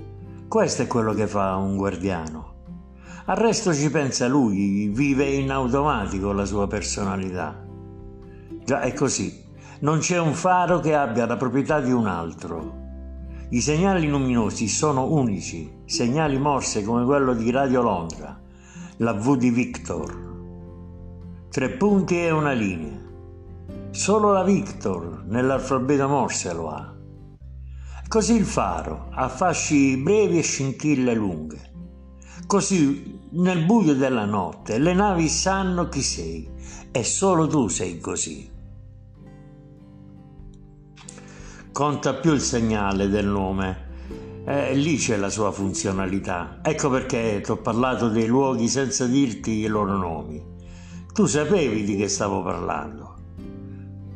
Questo 0.48 0.84
è 0.84 0.88
quello 0.88 1.14
che 1.14 1.28
fa 1.28 1.58
un 1.58 1.76
guardiano. 1.76 2.54
Al 3.26 3.36
resto 3.36 3.74
ci 3.74 3.92
pensa 3.92 4.30
lui, 4.30 4.88
vive 4.88 5.26
in 5.26 5.52
automatico 5.52 6.32
la 6.32 6.46
sua 6.46 6.68
personalità. 6.68 7.68
Già 8.64 8.80
è 8.80 8.94
così, 8.94 9.48
non 9.82 10.00
c'è 10.00 10.20
un 10.20 10.34
faro 10.34 10.80
che 10.80 10.94
abbia 10.94 11.26
la 11.26 11.38
proprietà 11.38 11.80
di 11.80 11.92
un 11.92 12.06
altro. 12.06 12.88
I 13.50 13.62
segnali 13.62 14.08
luminosi 14.08 14.68
sono 14.68 15.12
unici, 15.14 15.72
segnali 15.86 16.38
morse 16.38 16.84
come 16.84 17.06
quello 17.06 17.34
di 17.34 17.50
Radio 17.50 17.82
Londra, 17.82 18.38
la 18.98 19.14
V 19.14 19.38
di 19.38 19.50
Victor. 19.50 20.28
Tre 21.50 21.70
punti 21.70 22.20
e 22.20 22.32
una 22.32 22.52
linea. 22.52 23.00
Solo 23.92 24.34
la 24.34 24.44
Victor 24.44 25.24
nell'alfabeto 25.26 26.08
morse 26.10 26.54
lo 26.54 26.70
ha. 26.70 26.94
Così 28.08 28.36
il 28.36 28.46
faro 28.46 29.08
ha 29.12 29.30
fasci 29.30 29.96
brevi 29.98 30.40
e 30.40 30.44
scintille 30.44 31.14
lunghe. 31.14 31.72
Così 32.46 33.18
nel 33.32 33.64
buio 33.64 33.96
della 33.96 34.26
notte 34.26 34.78
le 34.78 34.94
navi 34.94 35.30
sanno 35.30 35.88
chi 35.88 36.02
sei 36.02 36.50
e 36.92 37.04
solo 37.04 37.48
tu 37.48 37.68
sei 37.68 38.00
così. 38.00 38.58
Conta 41.72 42.16
più 42.16 42.34
il 42.34 42.42
segnale 42.42 43.08
del 43.08 43.28
nome. 43.28 43.88
Eh, 44.46 44.74
lì 44.76 44.98
c'è 44.98 45.16
la 45.18 45.30
sua 45.30 45.52
funzionalità. 45.52 46.60
Ecco 46.64 46.90
perché 46.90 47.42
ti 47.42 47.52
ho 47.52 47.58
parlato 47.58 48.10
dei 48.10 48.26
luoghi 48.26 48.68
senza 48.68 49.06
dirti 49.06 49.52
i 49.52 49.68
loro 49.68 49.96
nomi. 49.96 50.44
Tu 51.14 51.26
sapevi 51.26 51.84
di 51.84 51.96
che 51.96 52.08
stavo 52.08 52.44
parlando. 52.44 53.16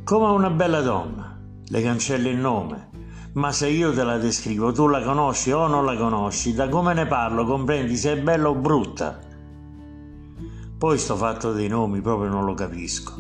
Come 0.04 0.26
una 0.26 0.50
bella 0.50 0.82
donna, 0.82 1.40
le 1.66 1.82
cancelli 1.82 2.30
il 2.30 2.38
nome, 2.38 2.90
ma 3.34 3.52
se 3.52 3.70
io 3.70 3.94
te 3.94 4.04
la 4.04 4.18
descrivo, 4.18 4.72
tu 4.72 4.88
la 4.88 5.02
conosci 5.02 5.52
o 5.52 5.68
non 5.68 5.86
la 5.86 5.96
conosci, 5.96 6.54
da 6.54 6.68
come 6.68 6.94
ne 6.94 7.06
parlo 7.06 7.46
comprendi 7.46 7.96
se 7.96 8.14
è 8.14 8.22
bella 8.22 8.50
o 8.50 8.56
brutta. 8.56 9.20
Poi 10.78 10.98
sto 10.98 11.16
fatto 11.16 11.54
dei 11.54 11.68
nomi 11.68 12.02
proprio 12.02 12.30
non 12.30 12.44
lo 12.44 12.54
capisco. 12.54 13.14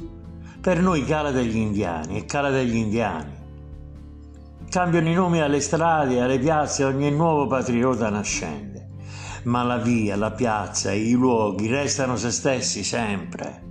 Per 0.59 0.81
noi 0.81 1.05
cala 1.05 1.31
degli 1.31 1.55
indiani 1.55 2.17
e 2.17 2.25
cala 2.25 2.49
degli 2.49 2.75
indiani. 2.75 3.42
Cambiano 4.73 5.07
i 5.07 5.13
nomi 5.13 5.39
alle 5.39 5.59
strade, 5.59 6.19
alle 6.19 6.39
piazze, 6.39 6.83
ogni 6.83 7.11
nuovo 7.11 7.45
patriota 7.45 8.09
nascente. 8.09 8.89
Ma 9.43 9.61
la 9.61 9.77
via, 9.77 10.15
la 10.15 10.31
piazza 10.31 10.91
i 10.91 11.11
luoghi 11.11 11.67
restano 11.67 12.15
se 12.15 12.31
stessi 12.31 12.83
sempre. 12.83 13.61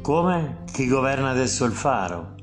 Come? 0.00 0.64
Chi 0.72 0.88
governa 0.88 1.28
adesso 1.28 1.66
il 1.66 1.72
faro? 1.72 2.34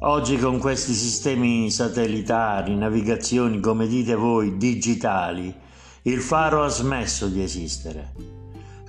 Oggi 0.00 0.36
con 0.36 0.58
questi 0.58 0.94
sistemi 0.94 1.70
satellitari, 1.70 2.74
navigazioni, 2.74 3.60
come 3.60 3.86
dite 3.86 4.16
voi, 4.16 4.56
digitali, 4.56 5.54
il 6.02 6.20
faro 6.20 6.64
ha 6.64 6.68
smesso 6.68 7.28
di 7.28 7.40
esistere, 7.40 8.14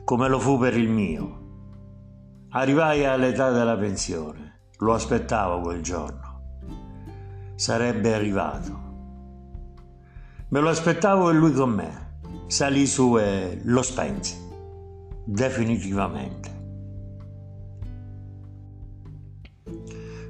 come 0.03 0.27
lo 0.27 0.39
fu 0.39 0.57
per 0.57 0.75
il 0.75 0.89
mio. 0.89 1.37
Arrivai 2.49 3.05
all'età 3.05 3.51
della 3.51 3.77
pensione, 3.77 4.48
lo 4.79 4.93
aspettavo 4.93 5.61
quel 5.61 5.81
giorno. 5.81 7.53
Sarebbe 7.55 8.13
arrivato. 8.13 8.87
Me 10.49 10.59
lo 10.59 10.69
aspettavo 10.69 11.29
e 11.29 11.33
lui 11.33 11.53
con 11.53 11.71
me. 11.71 12.07
Salì 12.47 12.87
su 12.87 13.17
e 13.17 13.59
lo 13.63 13.81
spense, 13.81 14.35
definitivamente. 15.25 16.57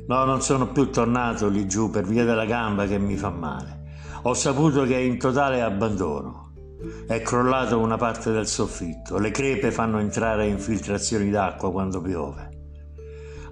No, 0.08 0.26
non 0.26 0.42
sono 0.42 0.72
più 0.72 0.90
tornato 0.90 1.48
lì 1.48 1.68
giù 1.68 1.90
per 1.92 2.06
via 2.06 2.26
della 2.26 2.46
gamba 2.46 2.88
che 2.88 2.98
mi 2.98 3.16
fa 3.16 3.30
male. 3.30 3.78
Ho 4.24 4.34
saputo 4.34 4.84
che 4.84 4.96
è 4.96 5.00
in 5.00 5.20
totale 5.20 5.62
abbandono. 5.62 6.52
È 7.08 7.22
crollato 7.22 7.80
una 7.80 7.98
parte 7.98 8.32
del 8.32 8.48
soffitto. 8.48 9.20
Le 9.20 9.32
crepe 9.32 9.72
fanno 9.72 10.00
entrare 10.00 10.48
infiltrazioni 10.48 11.30
d'acqua 11.30 11.72
quando 11.72 12.02
piove. 12.02 12.49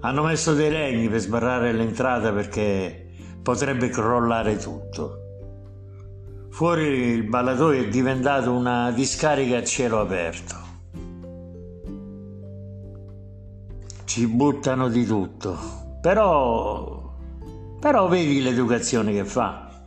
Hanno 0.00 0.22
messo 0.22 0.54
dei 0.54 0.70
legni 0.70 1.08
per 1.08 1.20
sbarrare 1.20 1.72
l'entrata 1.72 2.32
perché 2.32 3.10
potrebbe 3.42 3.88
crollare 3.88 4.56
tutto. 4.56 5.22
Fuori 6.50 6.84
il 6.84 7.24
ballatoio 7.24 7.82
è 7.82 7.88
diventato 7.88 8.52
una 8.52 8.90
discarica 8.90 9.58
a 9.58 9.64
cielo 9.64 10.00
aperto. 10.00 10.54
Ci 14.04 14.26
buttano 14.26 14.88
di 14.88 15.04
tutto. 15.04 15.56
Però, 16.00 17.14
però 17.80 18.08
vedi 18.08 18.40
l'educazione 18.40 19.12
che 19.12 19.24
fa. 19.24 19.84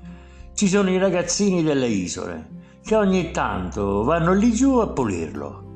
Ci 0.54 0.68
sono 0.68 0.90
i 0.90 0.98
ragazzini 0.98 1.64
delle 1.64 1.88
isole 1.88 2.60
che 2.84 2.96
ogni 2.96 3.32
tanto 3.32 4.04
vanno 4.04 4.34
lì 4.34 4.52
giù 4.52 4.78
a 4.78 4.88
pulirlo. 4.88 5.70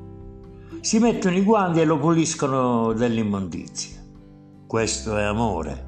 Si 0.82 1.00
mettono 1.00 1.38
i 1.38 1.42
guanti 1.42 1.80
e 1.80 1.86
lo 1.86 1.98
puliscono 1.98 2.94
dell'immondizia. 2.94 3.95
Questo 4.76 5.16
è 5.16 5.24
amore. 5.24 5.86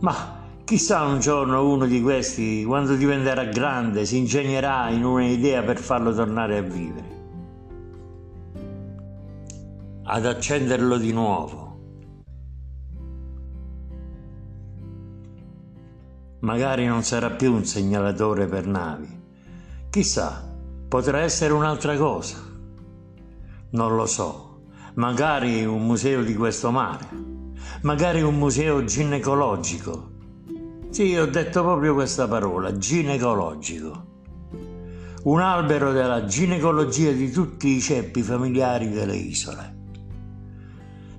Ma 0.00 0.44
chissà 0.62 1.04
un 1.04 1.20
giorno 1.20 1.66
uno 1.72 1.86
di 1.86 2.02
questi, 2.02 2.64
quando 2.66 2.96
diventerà 2.96 3.44
grande, 3.44 4.04
si 4.04 4.18
ingegnerà 4.18 4.90
in 4.90 5.06
un'idea 5.06 5.62
per 5.62 5.78
farlo 5.78 6.12
tornare 6.12 6.58
a 6.58 6.60
vivere. 6.60 7.08
Ad 10.02 10.26
accenderlo 10.26 10.98
di 10.98 11.12
nuovo 11.14 11.78
Magari 16.40 16.84
non 16.84 17.02
sarà 17.02 17.30
più 17.30 17.54
un 17.54 17.64
segnalatore 17.64 18.48
per 18.48 18.66
navi. 18.66 19.18
Chissà, 19.88 20.46
potrà 20.86 21.20
essere 21.20 21.54
un'altra 21.54 21.96
cosa. 21.96 22.36
Non 23.70 23.96
lo 23.96 24.04
so. 24.04 24.48
Magari 24.94 25.64
un 25.64 25.86
museo 25.86 26.22
di 26.22 26.34
questo 26.34 26.70
mare. 26.72 27.29
Magari 27.82 28.20
un 28.20 28.36
museo 28.36 28.84
ginecologico. 28.84 30.10
Sì, 30.90 31.16
ho 31.16 31.24
detto 31.24 31.62
proprio 31.62 31.94
questa 31.94 32.28
parola, 32.28 32.76
ginecologico. 32.76 34.08
Un 35.22 35.40
albero 35.40 35.90
della 35.90 36.26
ginecologia 36.26 37.10
di 37.12 37.30
tutti 37.30 37.68
i 37.68 37.80
ceppi 37.80 38.20
familiari 38.20 38.90
delle 38.90 39.16
isole. 39.16 39.78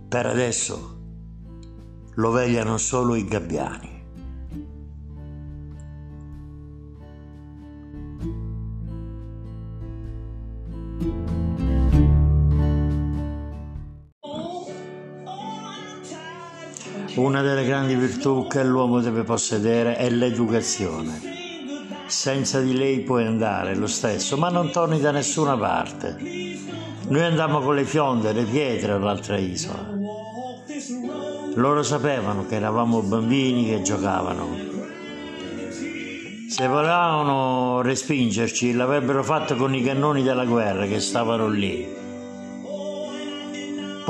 Per 0.07 0.25
adesso 0.27 0.99
lo 2.13 2.29
vegliano 2.29 2.77
solo 2.77 3.15
i 3.15 3.25
gabbiani. 3.25 3.90
Una 17.21 17.43
delle 17.43 17.65
grandi 17.65 17.93
virtù 17.93 18.47
che 18.47 18.63
l'uomo 18.63 18.99
deve 18.99 19.21
possedere 19.21 19.95
è 19.95 20.09
l'educazione. 20.09 21.21
Senza 22.07 22.59
di 22.59 22.75
lei 22.75 23.01
puoi 23.01 23.27
andare 23.27 23.75
lo 23.75 23.85
stesso, 23.85 24.37
ma 24.37 24.49
non 24.49 24.71
torni 24.71 24.99
da 24.99 25.11
nessuna 25.11 25.55
parte. 25.55 26.17
Noi 27.09 27.21
andammo 27.21 27.59
con 27.59 27.75
le 27.75 27.83
fionde, 27.85 28.33
le 28.33 28.43
pietre 28.43 28.93
all'altra 28.93 29.37
isola. 29.37 29.87
Loro 31.53 31.83
sapevano 31.83 32.47
che 32.47 32.55
eravamo 32.55 33.03
bambini 33.03 33.67
che 33.67 33.83
giocavano. 33.83 34.57
Se 36.49 36.67
volevano 36.67 37.83
respingerci, 37.83 38.73
l'avrebbero 38.73 39.23
fatto 39.23 39.55
con 39.55 39.75
i 39.75 39.83
cannoni 39.83 40.23
della 40.23 40.45
guerra 40.45 40.87
che 40.87 40.99
stavano 40.99 41.47
lì. 41.47 42.00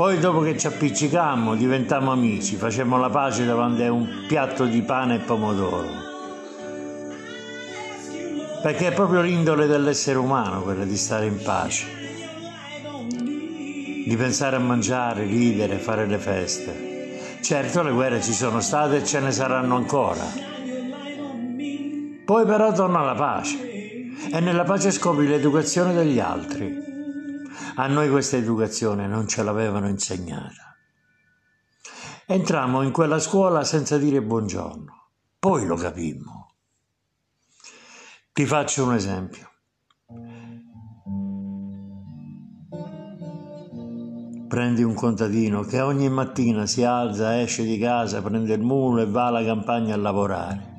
Poi 0.02 0.18
dopo 0.18 0.40
che 0.40 0.58
ci 0.58 0.66
appiccicammo 0.66 1.54
diventammo 1.54 2.10
amici, 2.10 2.56
facemmo 2.56 2.98
la 2.98 3.08
pace 3.08 3.44
davanti 3.44 3.84
a 3.84 3.92
un 3.92 4.24
piatto 4.26 4.64
di 4.64 4.82
pane 4.82 5.14
e 5.14 5.18
pomodoro. 5.20 5.86
Perché 8.64 8.88
è 8.88 8.92
proprio 8.92 9.20
l'indole 9.20 9.68
dell'essere 9.68 10.18
umano 10.18 10.62
quella 10.62 10.82
di 10.82 10.96
stare 10.96 11.26
in 11.26 11.40
pace, 11.40 11.86
di 14.04 14.16
pensare 14.18 14.56
a 14.56 14.58
mangiare, 14.58 15.22
ridere, 15.22 15.78
fare 15.78 16.04
le 16.06 16.18
feste. 16.18 17.38
Certo 17.40 17.82
le 17.84 17.92
guerre 17.92 18.20
ci 18.20 18.32
sono 18.32 18.58
state 18.58 18.96
e 18.96 19.04
ce 19.04 19.20
ne 19.20 19.30
saranno 19.30 19.76
ancora. 19.76 20.24
Poi 22.24 22.44
però 22.44 22.72
torna 22.72 23.02
la 23.02 23.14
pace 23.14 24.10
e 24.32 24.40
nella 24.40 24.64
pace 24.64 24.90
scopri 24.90 25.28
l'educazione 25.28 25.94
degli 25.94 26.18
altri 26.18 26.81
a 27.76 27.86
noi 27.86 28.10
questa 28.10 28.36
educazione 28.36 29.06
non 29.06 29.26
ce 29.26 29.42
l'avevano 29.42 29.88
insegnata. 29.88 30.76
Entrammo 32.26 32.82
in 32.82 32.92
quella 32.92 33.18
scuola 33.18 33.64
senza 33.64 33.98
dire 33.98 34.22
buongiorno, 34.22 35.10
poi 35.38 35.66
lo 35.66 35.76
capimmo. 35.76 36.54
Ti 38.32 38.46
faccio 38.46 38.84
un 38.84 38.94
esempio. 38.94 39.50
Prendi 44.48 44.82
un 44.82 44.94
contadino 44.94 45.62
che 45.62 45.80
ogni 45.80 46.10
mattina 46.10 46.66
si 46.66 46.84
alza, 46.84 47.40
esce 47.40 47.64
di 47.64 47.78
casa, 47.78 48.20
prende 48.20 48.52
il 48.52 48.60
mulo 48.60 49.00
e 49.00 49.06
va 49.06 49.26
alla 49.26 49.44
campagna 49.44 49.94
a 49.94 49.98
lavorare. 49.98 50.70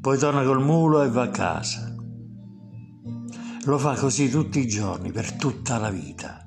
Poi 0.00 0.18
torna 0.18 0.44
col 0.44 0.62
mulo 0.62 1.02
e 1.02 1.08
va 1.08 1.22
a 1.22 1.30
casa. 1.30 1.93
Lo 3.64 3.78
fa 3.78 3.94
così 3.94 4.28
tutti 4.28 4.58
i 4.58 4.66
giorni, 4.66 5.10
per 5.10 5.32
tutta 5.32 5.78
la 5.78 5.88
vita. 5.88 6.44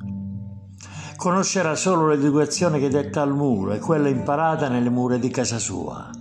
Conoscerà 1.16 1.74
solo 1.74 2.08
l'educazione 2.08 2.78
che 2.78 2.90
detta 2.90 3.24
al 3.24 3.34
muro 3.34 3.74
e 3.74 3.80
quella 3.80 4.08
imparata 4.08 4.70
nelle 4.70 4.92
mura 4.92 5.18
di 5.18 5.30
casa 5.30 5.58
sua. 5.58 6.12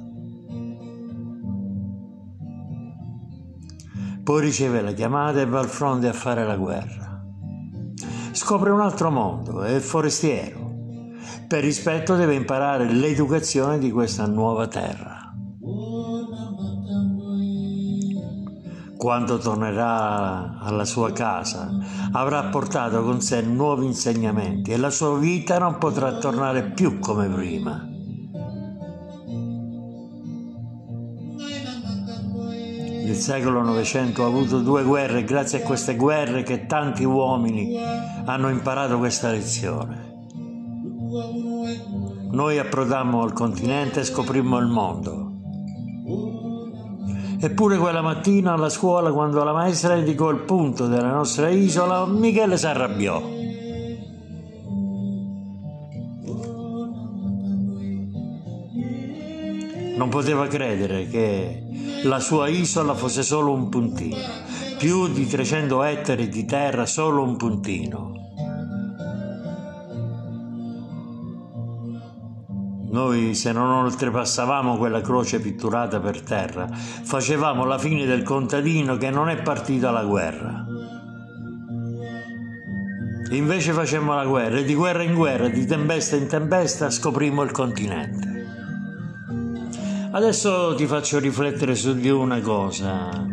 Poi 4.23 4.41
riceve 4.41 4.81
la 4.81 4.93
chiamata 4.93 5.41
e 5.41 5.47
va 5.47 5.59
al 5.59 5.69
fronte 5.69 6.09
a 6.09 6.15
fare 6.15 6.47
la 6.47 6.57
guerra. 6.57 7.23
Scopre 8.33 8.71
un 8.71 8.81
altro 8.81 9.11
mondo, 9.11 9.63
è 9.63 9.79
forestiero. 9.81 10.73
Per 11.47 11.63
rispetto 11.63 12.17
deve 12.17 12.35
imparare 12.35 12.91
l'educazione 12.91 13.79
di 13.79 13.91
questa 13.91 14.27
nuova 14.27 14.67
terra. 14.67 15.16
Quando 19.07 19.39
tornerà 19.39 20.59
alla 20.59 20.85
sua 20.85 21.13
casa, 21.13 21.71
avrà 22.11 22.43
portato 22.47 23.05
con 23.05 23.21
sé 23.21 23.41
nuovi 23.41 23.87
insegnamenti 23.87 24.73
e 24.73 24.77
la 24.77 24.91
sua 24.91 25.17
vita 25.17 25.59
non 25.59 25.79
potrà 25.79 26.15
tornare 26.15 26.73
più 26.73 26.99
come 26.99 27.29
prima. 27.29 27.89
Il 33.05 33.15
secolo 33.15 33.63
Novecento 33.63 34.25
ha 34.25 34.27
avuto 34.27 34.59
due 34.59 34.83
guerre 34.83 35.21
e 35.21 35.25
grazie 35.25 35.63
a 35.63 35.65
queste 35.65 35.95
guerre 35.95 36.43
che 36.43 36.67
tanti 36.67 37.05
uomini 37.05 37.79
hanno 38.25 38.49
imparato 38.49 38.99
questa 38.99 39.31
lezione. 39.31 40.25
Noi 42.33 42.59
approdammo 42.59 43.23
al 43.23 43.33
continente 43.33 44.01
e 44.01 44.05
scoprimmo 44.05 44.59
il 44.59 44.67
mondo. 44.67 45.26
Eppure 47.39 47.77
quella 47.77 48.01
mattina 48.01 48.55
alla 48.55 48.71
scuola, 48.71 49.13
quando 49.13 49.45
la 49.45 49.53
maestra 49.53 49.95
indicò 49.95 50.31
il 50.31 50.41
punto 50.41 50.87
della 50.87 51.13
nostra 51.13 51.49
isola, 51.51 52.07
Michele 52.07 52.57
si 52.57 52.67
arrabbiò. 52.67 53.21
Non 59.97 60.09
poteva 60.09 60.47
credere 60.47 61.09
che 61.09 61.63
la 62.05 62.21
sua 62.21 62.49
isola 62.49 62.95
fosse 62.95 63.23
solo 63.23 63.53
un 63.53 63.69
puntino, 63.69 64.17
più 64.79 65.09
di 65.09 65.27
300 65.27 65.83
ettari 65.83 66.29
di 66.29 66.45
terra, 66.45 66.87
solo 66.87 67.23
un 67.23 67.37
puntino. 67.37 68.16
Noi 72.97 73.35
se 73.35 73.53
non 73.53 73.69
oltrepassavamo 73.85 74.79
quella 74.79 75.03
croce 75.03 75.39
pitturata 75.39 76.01
per 76.01 76.23
terra, 76.23 76.67
facevamo 76.67 77.67
la 77.67 77.77
fine 77.77 78.07
del 78.07 78.23
contadino 78.23 78.97
che 78.97 79.11
non 79.11 79.29
è 79.29 79.37
partito 79.43 79.87
alla 79.89 80.03
guerra. 80.03 80.65
Invece 83.33 83.73
facemmo 83.73 84.15
la 84.15 84.25
guerra 84.25 84.57
e 84.57 84.65
di 84.65 84.73
guerra 84.73 85.03
in 85.03 85.13
guerra, 85.13 85.49
di 85.49 85.67
tempesta 85.67 86.17
in 86.17 86.27
tempesta, 86.27 86.89
scoprimmo 86.89 87.43
il 87.43 87.51
continente. 87.51 88.47
Adesso 90.13 90.75
ti 90.75 90.87
faccio 90.87 91.19
riflettere 91.19 91.75
su 91.75 91.95
di 91.95 92.09
una 92.09 92.41
cosa. 92.41 93.27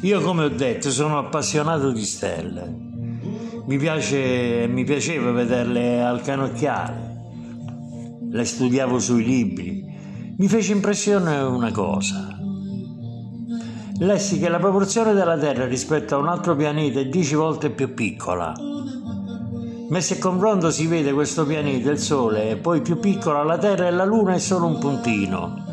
Io, 0.00 0.20
come 0.20 0.46
ho 0.46 0.48
detto, 0.48 0.90
sono 0.90 1.16
appassionato 1.18 1.92
di 1.92 2.04
stelle. 2.04 2.74
Mi 3.66 3.78
piace, 3.78 4.66
mi 4.66 4.82
piaceva 4.82 5.30
vederle 5.30 6.02
al 6.02 6.22
canocchiale 6.22 7.05
le 8.36 8.44
studiavo 8.44 8.98
sui 8.98 9.24
libri, 9.24 9.82
mi 10.36 10.46
fece 10.46 10.72
impressione 10.72 11.38
una 11.38 11.72
cosa. 11.72 12.38
Lessi 13.98 14.38
che 14.38 14.50
la 14.50 14.58
proporzione 14.58 15.14
della 15.14 15.38
Terra 15.38 15.64
rispetto 15.64 16.14
a 16.14 16.18
un 16.18 16.28
altro 16.28 16.54
pianeta 16.54 17.00
è 17.00 17.06
dieci 17.06 17.34
volte 17.34 17.70
più 17.70 17.94
piccola. 17.94 18.52
Messi 19.88 20.12
a 20.12 20.18
confronto 20.18 20.70
si 20.70 20.86
vede 20.86 21.14
questo 21.14 21.46
pianeta, 21.46 21.90
il 21.90 21.98
Sole, 21.98 22.50
e 22.50 22.56
poi 22.56 22.82
più 22.82 22.98
piccola 22.98 23.42
la 23.42 23.56
Terra 23.56 23.86
e 23.86 23.90
la 23.90 24.04
Luna 24.04 24.34
è 24.34 24.38
solo 24.38 24.66
un 24.66 24.78
puntino. 24.78 25.64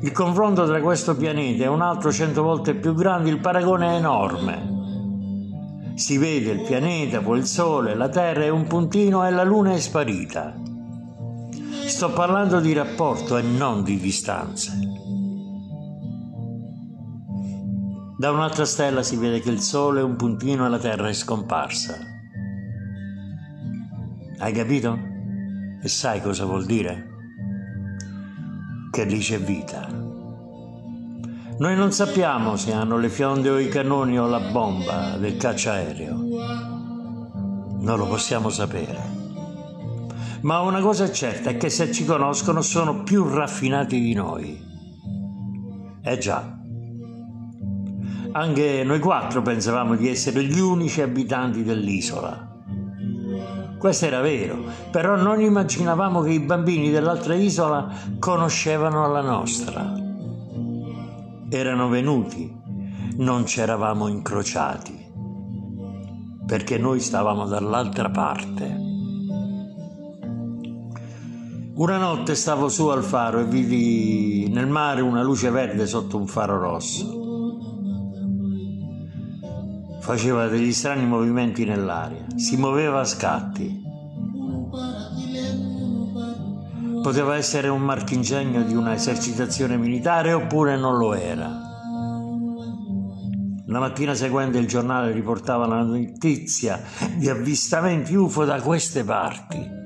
Il 0.00 0.12
confronto 0.12 0.64
tra 0.64 0.80
questo 0.80 1.14
pianeta 1.16 1.64
e 1.64 1.68
un 1.68 1.82
altro 1.82 2.10
cento 2.10 2.42
volte 2.42 2.74
più 2.74 2.94
grande, 2.94 3.28
il 3.28 3.40
paragone 3.40 3.88
è 3.88 3.96
enorme. 3.96 5.92
Si 5.96 6.16
vede 6.16 6.52
il 6.52 6.62
pianeta, 6.62 7.20
poi 7.20 7.40
il 7.40 7.46
Sole, 7.46 7.94
la 7.94 8.08
Terra 8.08 8.44
è 8.44 8.48
un 8.48 8.66
puntino 8.66 9.26
e 9.26 9.30
la 9.30 9.44
Luna 9.44 9.74
è 9.74 9.80
sparita. 9.80 10.64
Sto 11.86 12.10
parlando 12.10 12.58
di 12.58 12.72
rapporto 12.72 13.36
e 13.36 13.42
non 13.42 13.84
di 13.84 13.96
distanze. 13.98 14.76
Da 18.18 18.32
un'altra 18.32 18.64
stella 18.64 19.04
si 19.04 19.14
vede 19.14 19.38
che 19.38 19.50
il 19.50 19.60
Sole 19.60 20.00
è 20.00 20.02
un 20.02 20.16
puntino 20.16 20.66
e 20.66 20.68
la 20.68 20.80
Terra 20.80 21.08
è 21.08 21.12
scomparsa. 21.12 21.96
Hai 24.38 24.52
capito? 24.52 24.98
E 25.80 25.86
sai 25.86 26.20
cosa 26.20 26.44
vuol 26.44 26.66
dire? 26.66 27.08
Che 28.90 29.04
lì 29.04 29.20
c'è 29.20 29.38
vita. 29.38 29.86
Noi 31.58 31.76
non 31.76 31.92
sappiamo 31.92 32.56
se 32.56 32.72
hanno 32.72 32.98
le 32.98 33.08
fionde 33.08 33.48
o 33.48 33.60
i 33.60 33.68
cannoni 33.68 34.18
o 34.18 34.26
la 34.26 34.40
bomba 34.50 35.16
del 35.18 35.36
cacciaereo. 35.36 36.14
Non 37.78 37.96
lo 37.96 38.06
possiamo 38.08 38.48
sapere 38.50 39.25
ma 40.42 40.60
una 40.60 40.80
cosa 40.80 41.04
è 41.04 41.10
certa 41.10 41.50
è 41.50 41.56
che 41.56 41.70
se 41.70 41.92
ci 41.92 42.04
conoscono 42.04 42.62
sono 42.62 43.02
più 43.02 43.28
raffinati 43.28 44.00
di 44.00 44.14
noi. 44.14 44.60
Eh 46.02 46.18
già. 46.18 46.54
Anche 48.32 48.84
noi 48.84 48.98
quattro 48.98 49.42
pensavamo 49.42 49.96
di 49.96 50.08
essere 50.08 50.44
gli 50.44 50.58
unici 50.58 51.00
abitanti 51.00 51.64
dell'isola. 51.64 52.46
Questo 53.78 54.06
era 54.06 54.20
vero, 54.20 54.64
però 54.90 55.16
non 55.16 55.40
immaginavamo 55.40 56.22
che 56.22 56.32
i 56.32 56.40
bambini 56.40 56.90
dell'altra 56.90 57.34
isola 57.34 57.88
conoscevano 58.18 59.06
la 59.08 59.20
nostra. 59.20 59.92
Erano 61.48 61.88
venuti, 61.88 62.52
non 63.16 63.46
ci 63.46 63.60
eravamo 63.60 64.08
incrociati, 64.08 65.06
perché 66.46 66.78
noi 66.78 67.00
stavamo 67.00 67.46
dall'altra 67.46 68.10
parte. 68.10 68.85
Una 71.76 71.98
notte 71.98 72.34
stavo 72.34 72.70
su 72.70 72.86
al 72.86 73.04
faro 73.04 73.40
e 73.40 73.44
vidi 73.44 74.48
nel 74.48 74.66
mare 74.66 75.02
una 75.02 75.22
luce 75.22 75.50
verde 75.50 75.86
sotto 75.86 76.16
un 76.16 76.26
faro 76.26 76.58
rosso. 76.58 77.04
Faceva 80.00 80.46
degli 80.46 80.72
strani 80.72 81.04
movimenti 81.04 81.66
nell'aria, 81.66 82.24
si 82.34 82.56
muoveva 82.56 83.00
a 83.00 83.04
scatti. 83.04 83.82
Poteva 87.02 87.36
essere 87.36 87.68
un 87.68 87.82
marchingegno 87.82 88.62
di 88.62 88.74
una 88.74 88.94
esercitazione 88.94 89.76
militare 89.76 90.32
oppure 90.32 90.78
non 90.78 90.96
lo 90.96 91.12
era. 91.12 91.46
La 93.66 93.80
mattina 93.80 94.14
seguente 94.14 94.56
il 94.56 94.66
giornale 94.66 95.12
riportava 95.12 95.66
la 95.66 95.82
notizia 95.82 96.82
di 97.16 97.28
avvistamenti 97.28 98.14
UFO 98.14 98.46
da 98.46 98.62
queste 98.62 99.04
parti. 99.04 99.85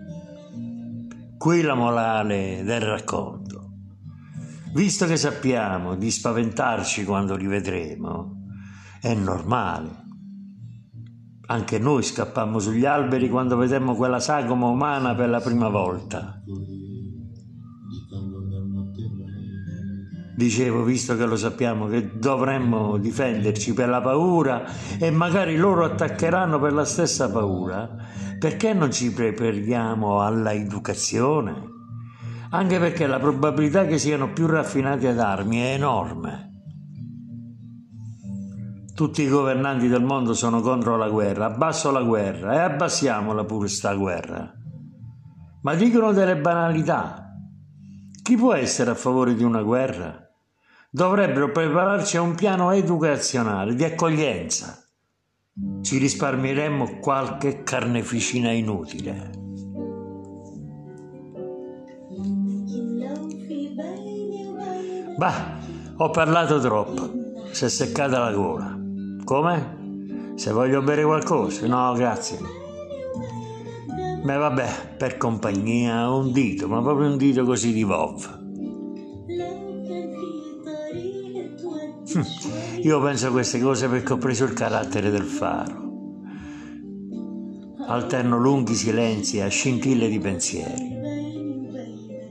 Qui 1.41 1.63
la 1.63 1.73
morale 1.73 2.63
del 2.65 2.83
racconto. 2.83 3.71
Visto 4.75 5.07
che 5.07 5.17
sappiamo 5.17 5.95
di 5.95 6.11
spaventarci 6.11 7.03
quando 7.07 7.35
li 7.35 7.47
vedremo, 7.47 8.43
è 9.01 9.15
normale. 9.15 9.89
Anche 11.47 11.79
noi 11.79 12.03
scappammo 12.03 12.59
sugli 12.59 12.85
alberi 12.85 13.31
quando 13.31 13.57
vedemmo 13.57 13.95
quella 13.95 14.21
sagoma 14.21 14.67
umana 14.67 15.15
per 15.15 15.31
la 15.31 15.41
prima 15.41 15.71
volta. 15.71 16.43
Dicevo, 20.37 20.85
visto 20.85 21.17
che 21.17 21.25
lo 21.25 21.37
sappiamo 21.37 21.87
che 21.87 22.19
dovremmo 22.19 22.99
difenderci 22.99 23.73
per 23.73 23.89
la 23.89 24.03
paura 24.03 24.65
e 24.99 25.11
magari 25.11 25.57
loro 25.57 25.87
attaccheranno 25.87 26.61
per 26.61 26.75
la 26.75 26.85
stessa 26.85 27.31
paura, 27.31 28.00
perché 28.41 28.73
non 28.73 28.91
ci 28.91 29.13
prepariamo 29.13 30.23
alla 30.23 30.53
educazione? 30.53 31.69
Anche 32.51 32.79
perché 32.81 33.07
la 33.07 33.21
probabilità 33.21 33.85
che 33.85 33.99
siano 33.99 34.33
più 34.33 34.47
raffinati 34.47 35.07
ad 35.07 35.21
armi 35.21 35.59
è 35.59 35.75
enorme. 35.75 36.49
Tutti 38.95 39.23
i 39.23 39.29
governanti 39.29 39.87
del 39.87 40.03
mondo 40.03 40.35
sono 40.35 40.61
contro 40.61 40.97
la 40.97 41.09
guerra, 41.09 41.45
abbasso 41.45 41.91
la 41.93 42.03
guerra 42.03 42.55
e 42.55 42.59
abbassiamola 42.59 43.45
pure 43.45 43.69
sta 43.69 43.95
guerra. 43.95 44.53
Ma 45.63 45.75
dicono 45.75 46.13
delle 46.13 46.37
banalità. 46.37 47.33
Chi 48.23 48.37
può 48.37 48.55
essere 48.55 48.91
a 48.91 48.95
favore 48.95 49.35
di 49.35 49.45
una 49.45 49.63
guerra? 49.63 50.25
dovrebbero 50.91 51.53
prepararci 51.53 52.17
a 52.17 52.23
un 52.23 52.35
piano 52.35 52.73
educazionale 52.73 53.75
di 53.75 53.85
accoglienza. 53.85 54.85
Ci 55.83 55.99
risparmieremmo 55.99 56.99
qualche 57.01 57.63
carneficina 57.63 58.51
inutile. 58.51 59.31
Bah, 65.17 65.59
ho 65.97 66.11
parlato 66.11 66.61
troppo. 66.61 67.11
Si 67.51 67.65
è 67.65 67.69
seccata 67.69 68.21
la 68.21 68.33
gola. 68.33 68.79
Come? 69.25 70.33
Se 70.37 70.51
voglio 70.53 70.81
bere 70.81 71.05
qualcosa? 71.05 71.67
No, 71.67 71.93
grazie. 71.93 72.39
Beh, 74.23 74.37
vabbè, 74.37 74.95
per 74.97 75.17
compagnia 75.17 76.11
un 76.11 76.33
dito, 76.33 76.69
ma 76.69 76.81
proprio 76.81 77.09
un 77.09 77.17
dito 77.17 77.45
così 77.45 77.73
di 77.73 77.83
Vov. 77.83 78.39
Io 82.83 82.99
penso 83.03 83.27
a 83.27 83.31
queste 83.31 83.61
cose 83.61 83.89
perché 83.89 84.15
ho 84.15 84.17
preso 84.17 84.45
il 84.45 84.55
carattere 84.55 85.11
del 85.11 85.25
faro. 85.25 85.89
Alterno 87.87 88.39
lunghi 88.39 88.75
silenzi 88.75 89.41
a 89.41 89.49
scintille 89.49 90.09
di 90.09 90.19
pensieri. 90.19 90.99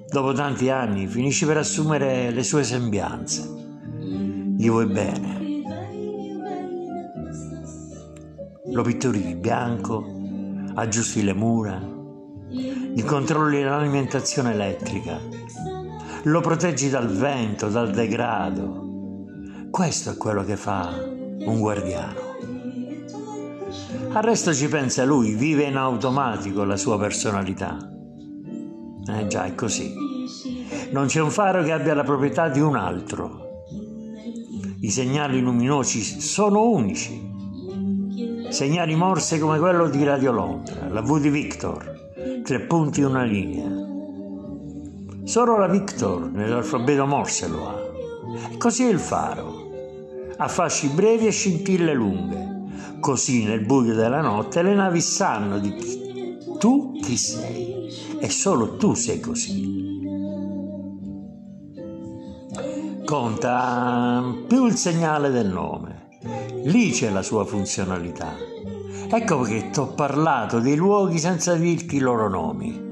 Dopo 0.10 0.34
tanti 0.34 0.72
anni 0.72 1.06
finisci 1.06 1.46
per 1.46 1.58
assumere 1.58 2.32
le 2.32 2.42
sue 2.44 2.64
sembianze. 2.64 3.48
Gli 4.58 4.68
vuoi 4.68 4.88
bene. 4.88 5.38
Lo 8.72 8.82
pitturi 8.82 9.22
di 9.22 9.36
bianco, 9.36 10.04
aggiusti 10.74 11.24
le 11.24 11.34
mura, 11.34 11.80
gli 12.50 13.04
controlli 13.04 13.62
l'alimentazione 13.62 14.54
elettrica, 14.54 15.20
lo 16.24 16.42
proteggi 16.42 16.90
dal 16.90 17.08
vento, 17.08 17.70
dal 17.70 17.92
degrado, 17.92 18.89
questo 19.70 20.12
è 20.12 20.18
quello 20.18 20.44
che 20.44 20.58
fa 20.58 20.94
un 21.46 21.60
guardiano. 21.60 22.28
Al 24.12 24.24
resto 24.24 24.54
ci 24.54 24.68
pensa 24.68 25.06
lui, 25.06 25.36
vive 25.36 25.64
in 25.64 25.78
automatico 25.78 26.64
la 26.64 26.78
sua 26.78 26.98
personalità. 26.98 27.78
Eh 29.08 29.28
già, 29.28 29.46
è 29.46 29.56
così. 29.56 29.94
Non 30.92 31.06
c'è 31.06 31.22
un 31.22 31.30
faro 31.30 31.64
che 31.64 31.72
abbia 31.72 31.94
la 31.94 32.04
proprietà 32.04 32.50
di 32.50 32.60
un 32.60 32.76
altro. 32.76 33.64
I 34.82 34.90
segnali 34.90 35.40
luminosi 35.40 36.02
sono 36.02 36.70
unici. 36.70 37.28
Segnali 38.50 38.96
morse 38.96 39.38
come 39.38 39.60
quello 39.60 39.88
di 39.90 40.04
Radio 40.04 40.32
Londra, 40.32 40.88
la 40.88 41.02
V 41.02 41.20
di 41.20 41.30
Victor, 41.30 42.42
tre 42.44 42.62
punti 42.62 43.02
e 43.02 43.06
una 43.06 43.24
linea. 43.24 43.70
Solo 45.24 45.58
la 45.58 45.68
Victor 45.68 46.32
nell'alfabeto 46.32 47.06
morse 47.06 47.48
lo 47.48 47.70
ha. 47.70 47.78
Così 48.58 48.86
è 48.86 48.90
il 48.90 49.00
faro 49.00 49.59
a 50.42 50.48
fasci 50.48 50.88
brevi 50.88 51.28
e 51.28 51.32
scintille 51.32 51.94
lunghe. 51.94 52.58
Così 53.00 53.44
nel 53.44 53.66
buio 53.66 53.94
della 53.94 54.22
notte 54.22 54.62
le 54.62 54.74
navi 54.74 55.02
sanno 55.02 55.60
di 55.60 55.74
chi, 55.74 56.38
tu 56.60 56.94
chi 57.02 57.18
sei 57.18 57.90
e 58.20 58.30
solo 58.30 58.78
tu 58.78 58.94
sei 58.94 59.20
così. 59.20 59.78
Conta 63.06 64.24
più 64.48 64.66
il 64.66 64.76
segnale 64.76 65.30
del 65.30 65.48
nome. 65.48 66.08
Lì 66.64 66.92
c'è 66.92 67.10
la 67.10 67.22
sua 67.22 67.44
funzionalità. 67.44 68.34
Ecco 69.12 69.40
perché 69.40 69.70
ti 69.72 69.80
ho 69.80 69.88
parlato 69.88 70.60
dei 70.60 70.76
luoghi 70.76 71.18
senza 71.18 71.56
dirti 71.56 71.96
i 71.96 72.00
loro 72.00 72.30
nomi. 72.30 72.88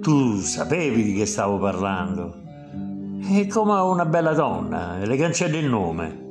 Tu 0.00 0.38
sapevi 0.38 1.02
di 1.02 1.14
che 1.14 1.26
stavo 1.26 1.58
parlando 1.58 2.42
è 3.26 3.46
come 3.46 3.72
una 3.80 4.04
bella 4.04 4.34
donna, 4.34 4.98
le 4.98 5.16
cancelli 5.16 5.58
il 5.58 5.68
nome. 5.68 6.22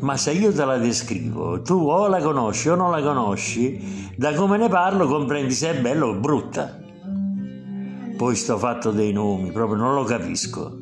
Ma 0.00 0.16
se 0.16 0.32
io 0.32 0.52
te 0.52 0.64
la 0.64 0.78
descrivo, 0.78 1.62
tu 1.62 1.74
o 1.74 2.08
la 2.08 2.20
conosci 2.20 2.68
o 2.68 2.74
non 2.74 2.90
la 2.90 3.00
conosci, 3.00 4.12
da 4.16 4.34
come 4.34 4.58
ne 4.58 4.68
parlo 4.68 5.06
comprendi 5.06 5.52
se 5.52 5.70
è 5.70 5.80
bella 5.80 6.06
o 6.06 6.14
brutta. 6.14 6.78
Poi 8.16 8.34
sto 8.34 8.58
fatto 8.58 8.90
dei 8.90 9.12
nomi, 9.12 9.52
proprio 9.52 9.78
non 9.78 9.94
lo 9.94 10.04
capisco. 10.04 10.78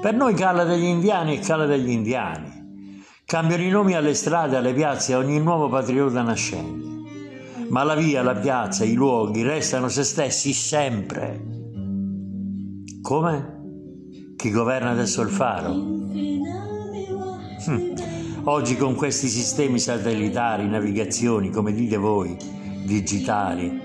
Per 0.00 0.14
noi 0.14 0.34
cala 0.34 0.64
degli 0.64 0.84
indiani 0.84 1.36
e 1.36 1.40
cala 1.40 1.66
degli 1.66 1.90
indiani. 1.90 3.02
Cambiano 3.24 3.62
i 3.62 3.70
nomi 3.70 3.94
alle 3.94 4.14
strade, 4.14 4.56
alle 4.56 4.72
piazze, 4.72 5.14
a 5.14 5.18
ogni 5.18 5.40
nuovo 5.40 5.68
patriota 5.68 6.22
nascente. 6.22 7.66
Ma 7.68 7.82
la 7.82 7.94
via, 7.94 8.22
la 8.22 8.34
piazza, 8.34 8.84
i 8.84 8.94
luoghi 8.94 9.42
restano 9.42 9.88
se 9.88 10.04
stessi 10.04 10.52
sempre. 10.52 11.42
Come? 13.02 13.53
Chi 14.44 14.50
governa 14.50 14.90
adesso 14.90 15.22
il 15.22 15.30
faro? 15.30 15.72
Hm. 17.64 17.94
Oggi 18.44 18.76
con 18.76 18.94
questi 18.94 19.26
sistemi 19.26 19.78
satellitari, 19.78 20.68
navigazioni, 20.68 21.48
come 21.48 21.72
dite 21.72 21.96
voi, 21.96 22.36
digitali, 22.84 23.80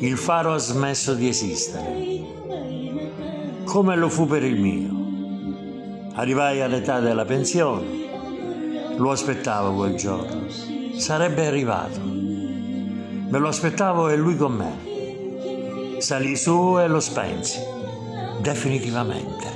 il 0.00 0.16
faro 0.16 0.54
ha 0.54 0.58
smesso 0.58 1.14
di 1.14 1.28
esistere. 1.28 2.24
Come 3.64 3.94
lo 3.94 4.08
fu 4.08 4.26
per 4.26 4.42
il 4.42 4.60
mio. 4.60 6.10
Arrivai 6.14 6.60
all'età 6.60 6.98
della 6.98 7.24
pensione. 7.24 8.96
Lo 8.96 9.12
aspettavo 9.12 9.76
quel 9.76 9.94
giorno. 9.94 10.48
Sarebbe 10.96 11.46
arrivato. 11.46 12.00
Me 12.00 13.38
lo 13.38 13.46
aspettavo 13.46 14.08
e 14.08 14.16
lui 14.16 14.36
con 14.36 14.54
me. 14.54 16.00
Salì 16.00 16.34
su 16.34 16.80
e 16.80 16.88
lo 16.88 16.98
spensi. 16.98 17.60
Definitivamente. 18.40 19.49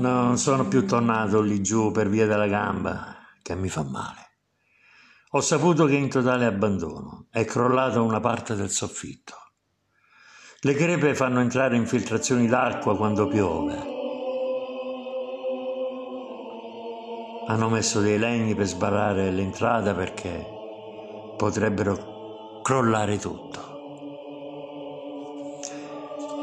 Non 0.00 0.38
sono 0.38 0.66
più 0.66 0.86
tornato 0.86 1.42
lì 1.42 1.60
giù 1.60 1.90
per 1.90 2.08
via 2.08 2.26
della 2.26 2.46
gamba, 2.46 3.18
che 3.42 3.54
mi 3.54 3.68
fa 3.68 3.82
male. 3.82 4.30
Ho 5.32 5.42
saputo 5.42 5.84
che 5.84 5.94
in 5.94 6.08
totale 6.08 6.46
abbandono 6.46 7.26
è 7.30 7.44
crollata 7.44 8.00
una 8.00 8.18
parte 8.18 8.54
del 8.54 8.70
soffitto. 8.70 9.34
Le 10.60 10.72
crepe 10.72 11.14
fanno 11.14 11.40
entrare 11.40 11.76
infiltrazioni 11.76 12.46
d'acqua 12.46 12.96
quando 12.96 13.28
piove. 13.28 13.76
Hanno 17.48 17.68
messo 17.68 18.00
dei 18.00 18.18
legni 18.18 18.54
per 18.54 18.68
sbarrare 18.68 19.30
l'entrata 19.30 19.94
perché 19.94 20.46
potrebbero 21.36 22.62
crollare 22.62 23.18
tutto. 23.18 23.60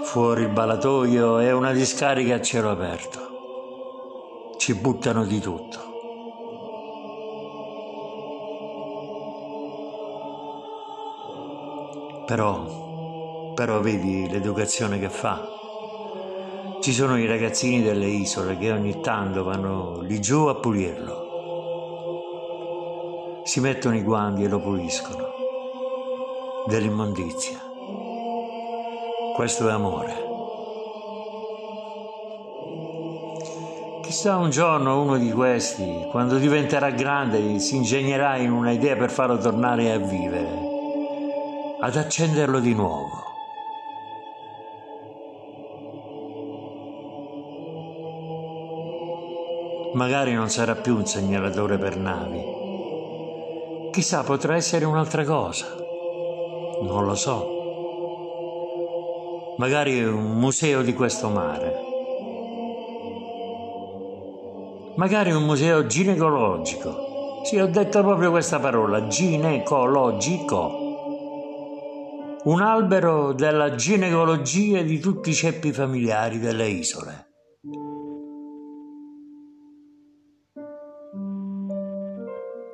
Fuori 0.03 0.43
il 0.43 0.49
balatoio 0.49 1.39
è 1.39 1.51
una 1.51 1.71
discarica 1.71 2.35
a 2.35 2.41
cielo 2.41 2.69
aperto 2.69 3.26
ci 4.67 4.75
buttano 4.75 5.23
di 5.23 5.39
tutto. 5.39 5.80
Però, 12.25 13.53
però 13.53 13.80
vedi 13.80 14.30
l'educazione 14.30 14.99
che 14.99 15.08
fa. 15.08 15.47
Ci 16.82 16.91
sono 16.91 17.17
i 17.17 17.25
ragazzini 17.25 17.82
delle 17.82 18.08
isole 18.08 18.58
che 18.58 18.69
ogni 18.73 18.99
tanto 18.99 19.45
vanno 19.45 20.01
lì 20.01 20.19
giù 20.19 20.47
a 20.47 20.56
pulirlo. 20.56 21.25
Si 23.45 23.62
mettono 23.62 23.95
i 23.95 24.03
guanti 24.03 24.43
e 24.43 24.49
lo 24.49 24.60
puliscono. 24.60 25.30
Dell'immondizia. 26.67 27.58
Questo 29.34 29.69
è 29.69 29.71
amore. 29.71 30.26
Chissà 34.07 34.37
un 34.37 34.49
giorno 34.49 35.01
uno 35.01 35.17
di 35.17 35.33
questi, 35.33 36.07
quando 36.09 36.37
diventerà 36.37 36.91
grande, 36.91 37.59
si 37.59 37.75
ingegnerà 37.75 38.37
in 38.37 38.53
una 38.53 38.71
idea 38.71 38.95
per 38.95 39.11
farlo 39.11 39.37
tornare 39.37 39.91
a 39.91 39.97
vivere, 39.97 40.47
ad 41.81 41.93
accenderlo 41.93 42.61
di 42.61 42.73
nuovo. 42.73 43.25
Magari 49.95 50.33
non 50.33 50.49
sarà 50.49 50.75
più 50.75 50.95
un 50.95 51.05
segnalatore 51.05 51.77
per 51.77 51.97
navi. 51.97 52.41
Chissà, 53.91 54.23
potrà 54.23 54.55
essere 54.55 54.85
un'altra 54.85 55.25
cosa. 55.25 55.65
Non 56.81 57.03
lo 57.03 57.15
so. 57.15 57.45
Magari 59.57 60.01
un 60.01 60.39
museo 60.39 60.81
di 60.81 60.93
questo 60.93 61.27
mare 61.27 61.87
magari 64.97 65.31
un 65.31 65.43
museo 65.43 65.86
ginecologico. 65.86 67.41
Sì, 67.43 67.57
ho 67.57 67.67
detto 67.67 68.01
proprio 68.01 68.29
questa 68.29 68.60
parola, 68.60 69.07
ginecologico. 69.07 70.86
Un 72.43 72.62
albero 72.62 73.33
della 73.33 73.75
ginecologia 73.75 74.81
di 74.81 74.99
tutti 74.99 75.29
i 75.29 75.33
ceppi 75.33 75.71
familiari 75.71 76.39
delle 76.39 76.67
isole. 76.67 77.25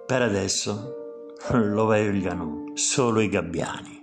Per 0.05 0.21
adesso 0.21 0.93
lo 1.53 1.85
vegliano 1.85 2.71
solo 2.73 3.19
i 3.19 3.29
gabbiani. 3.29 4.02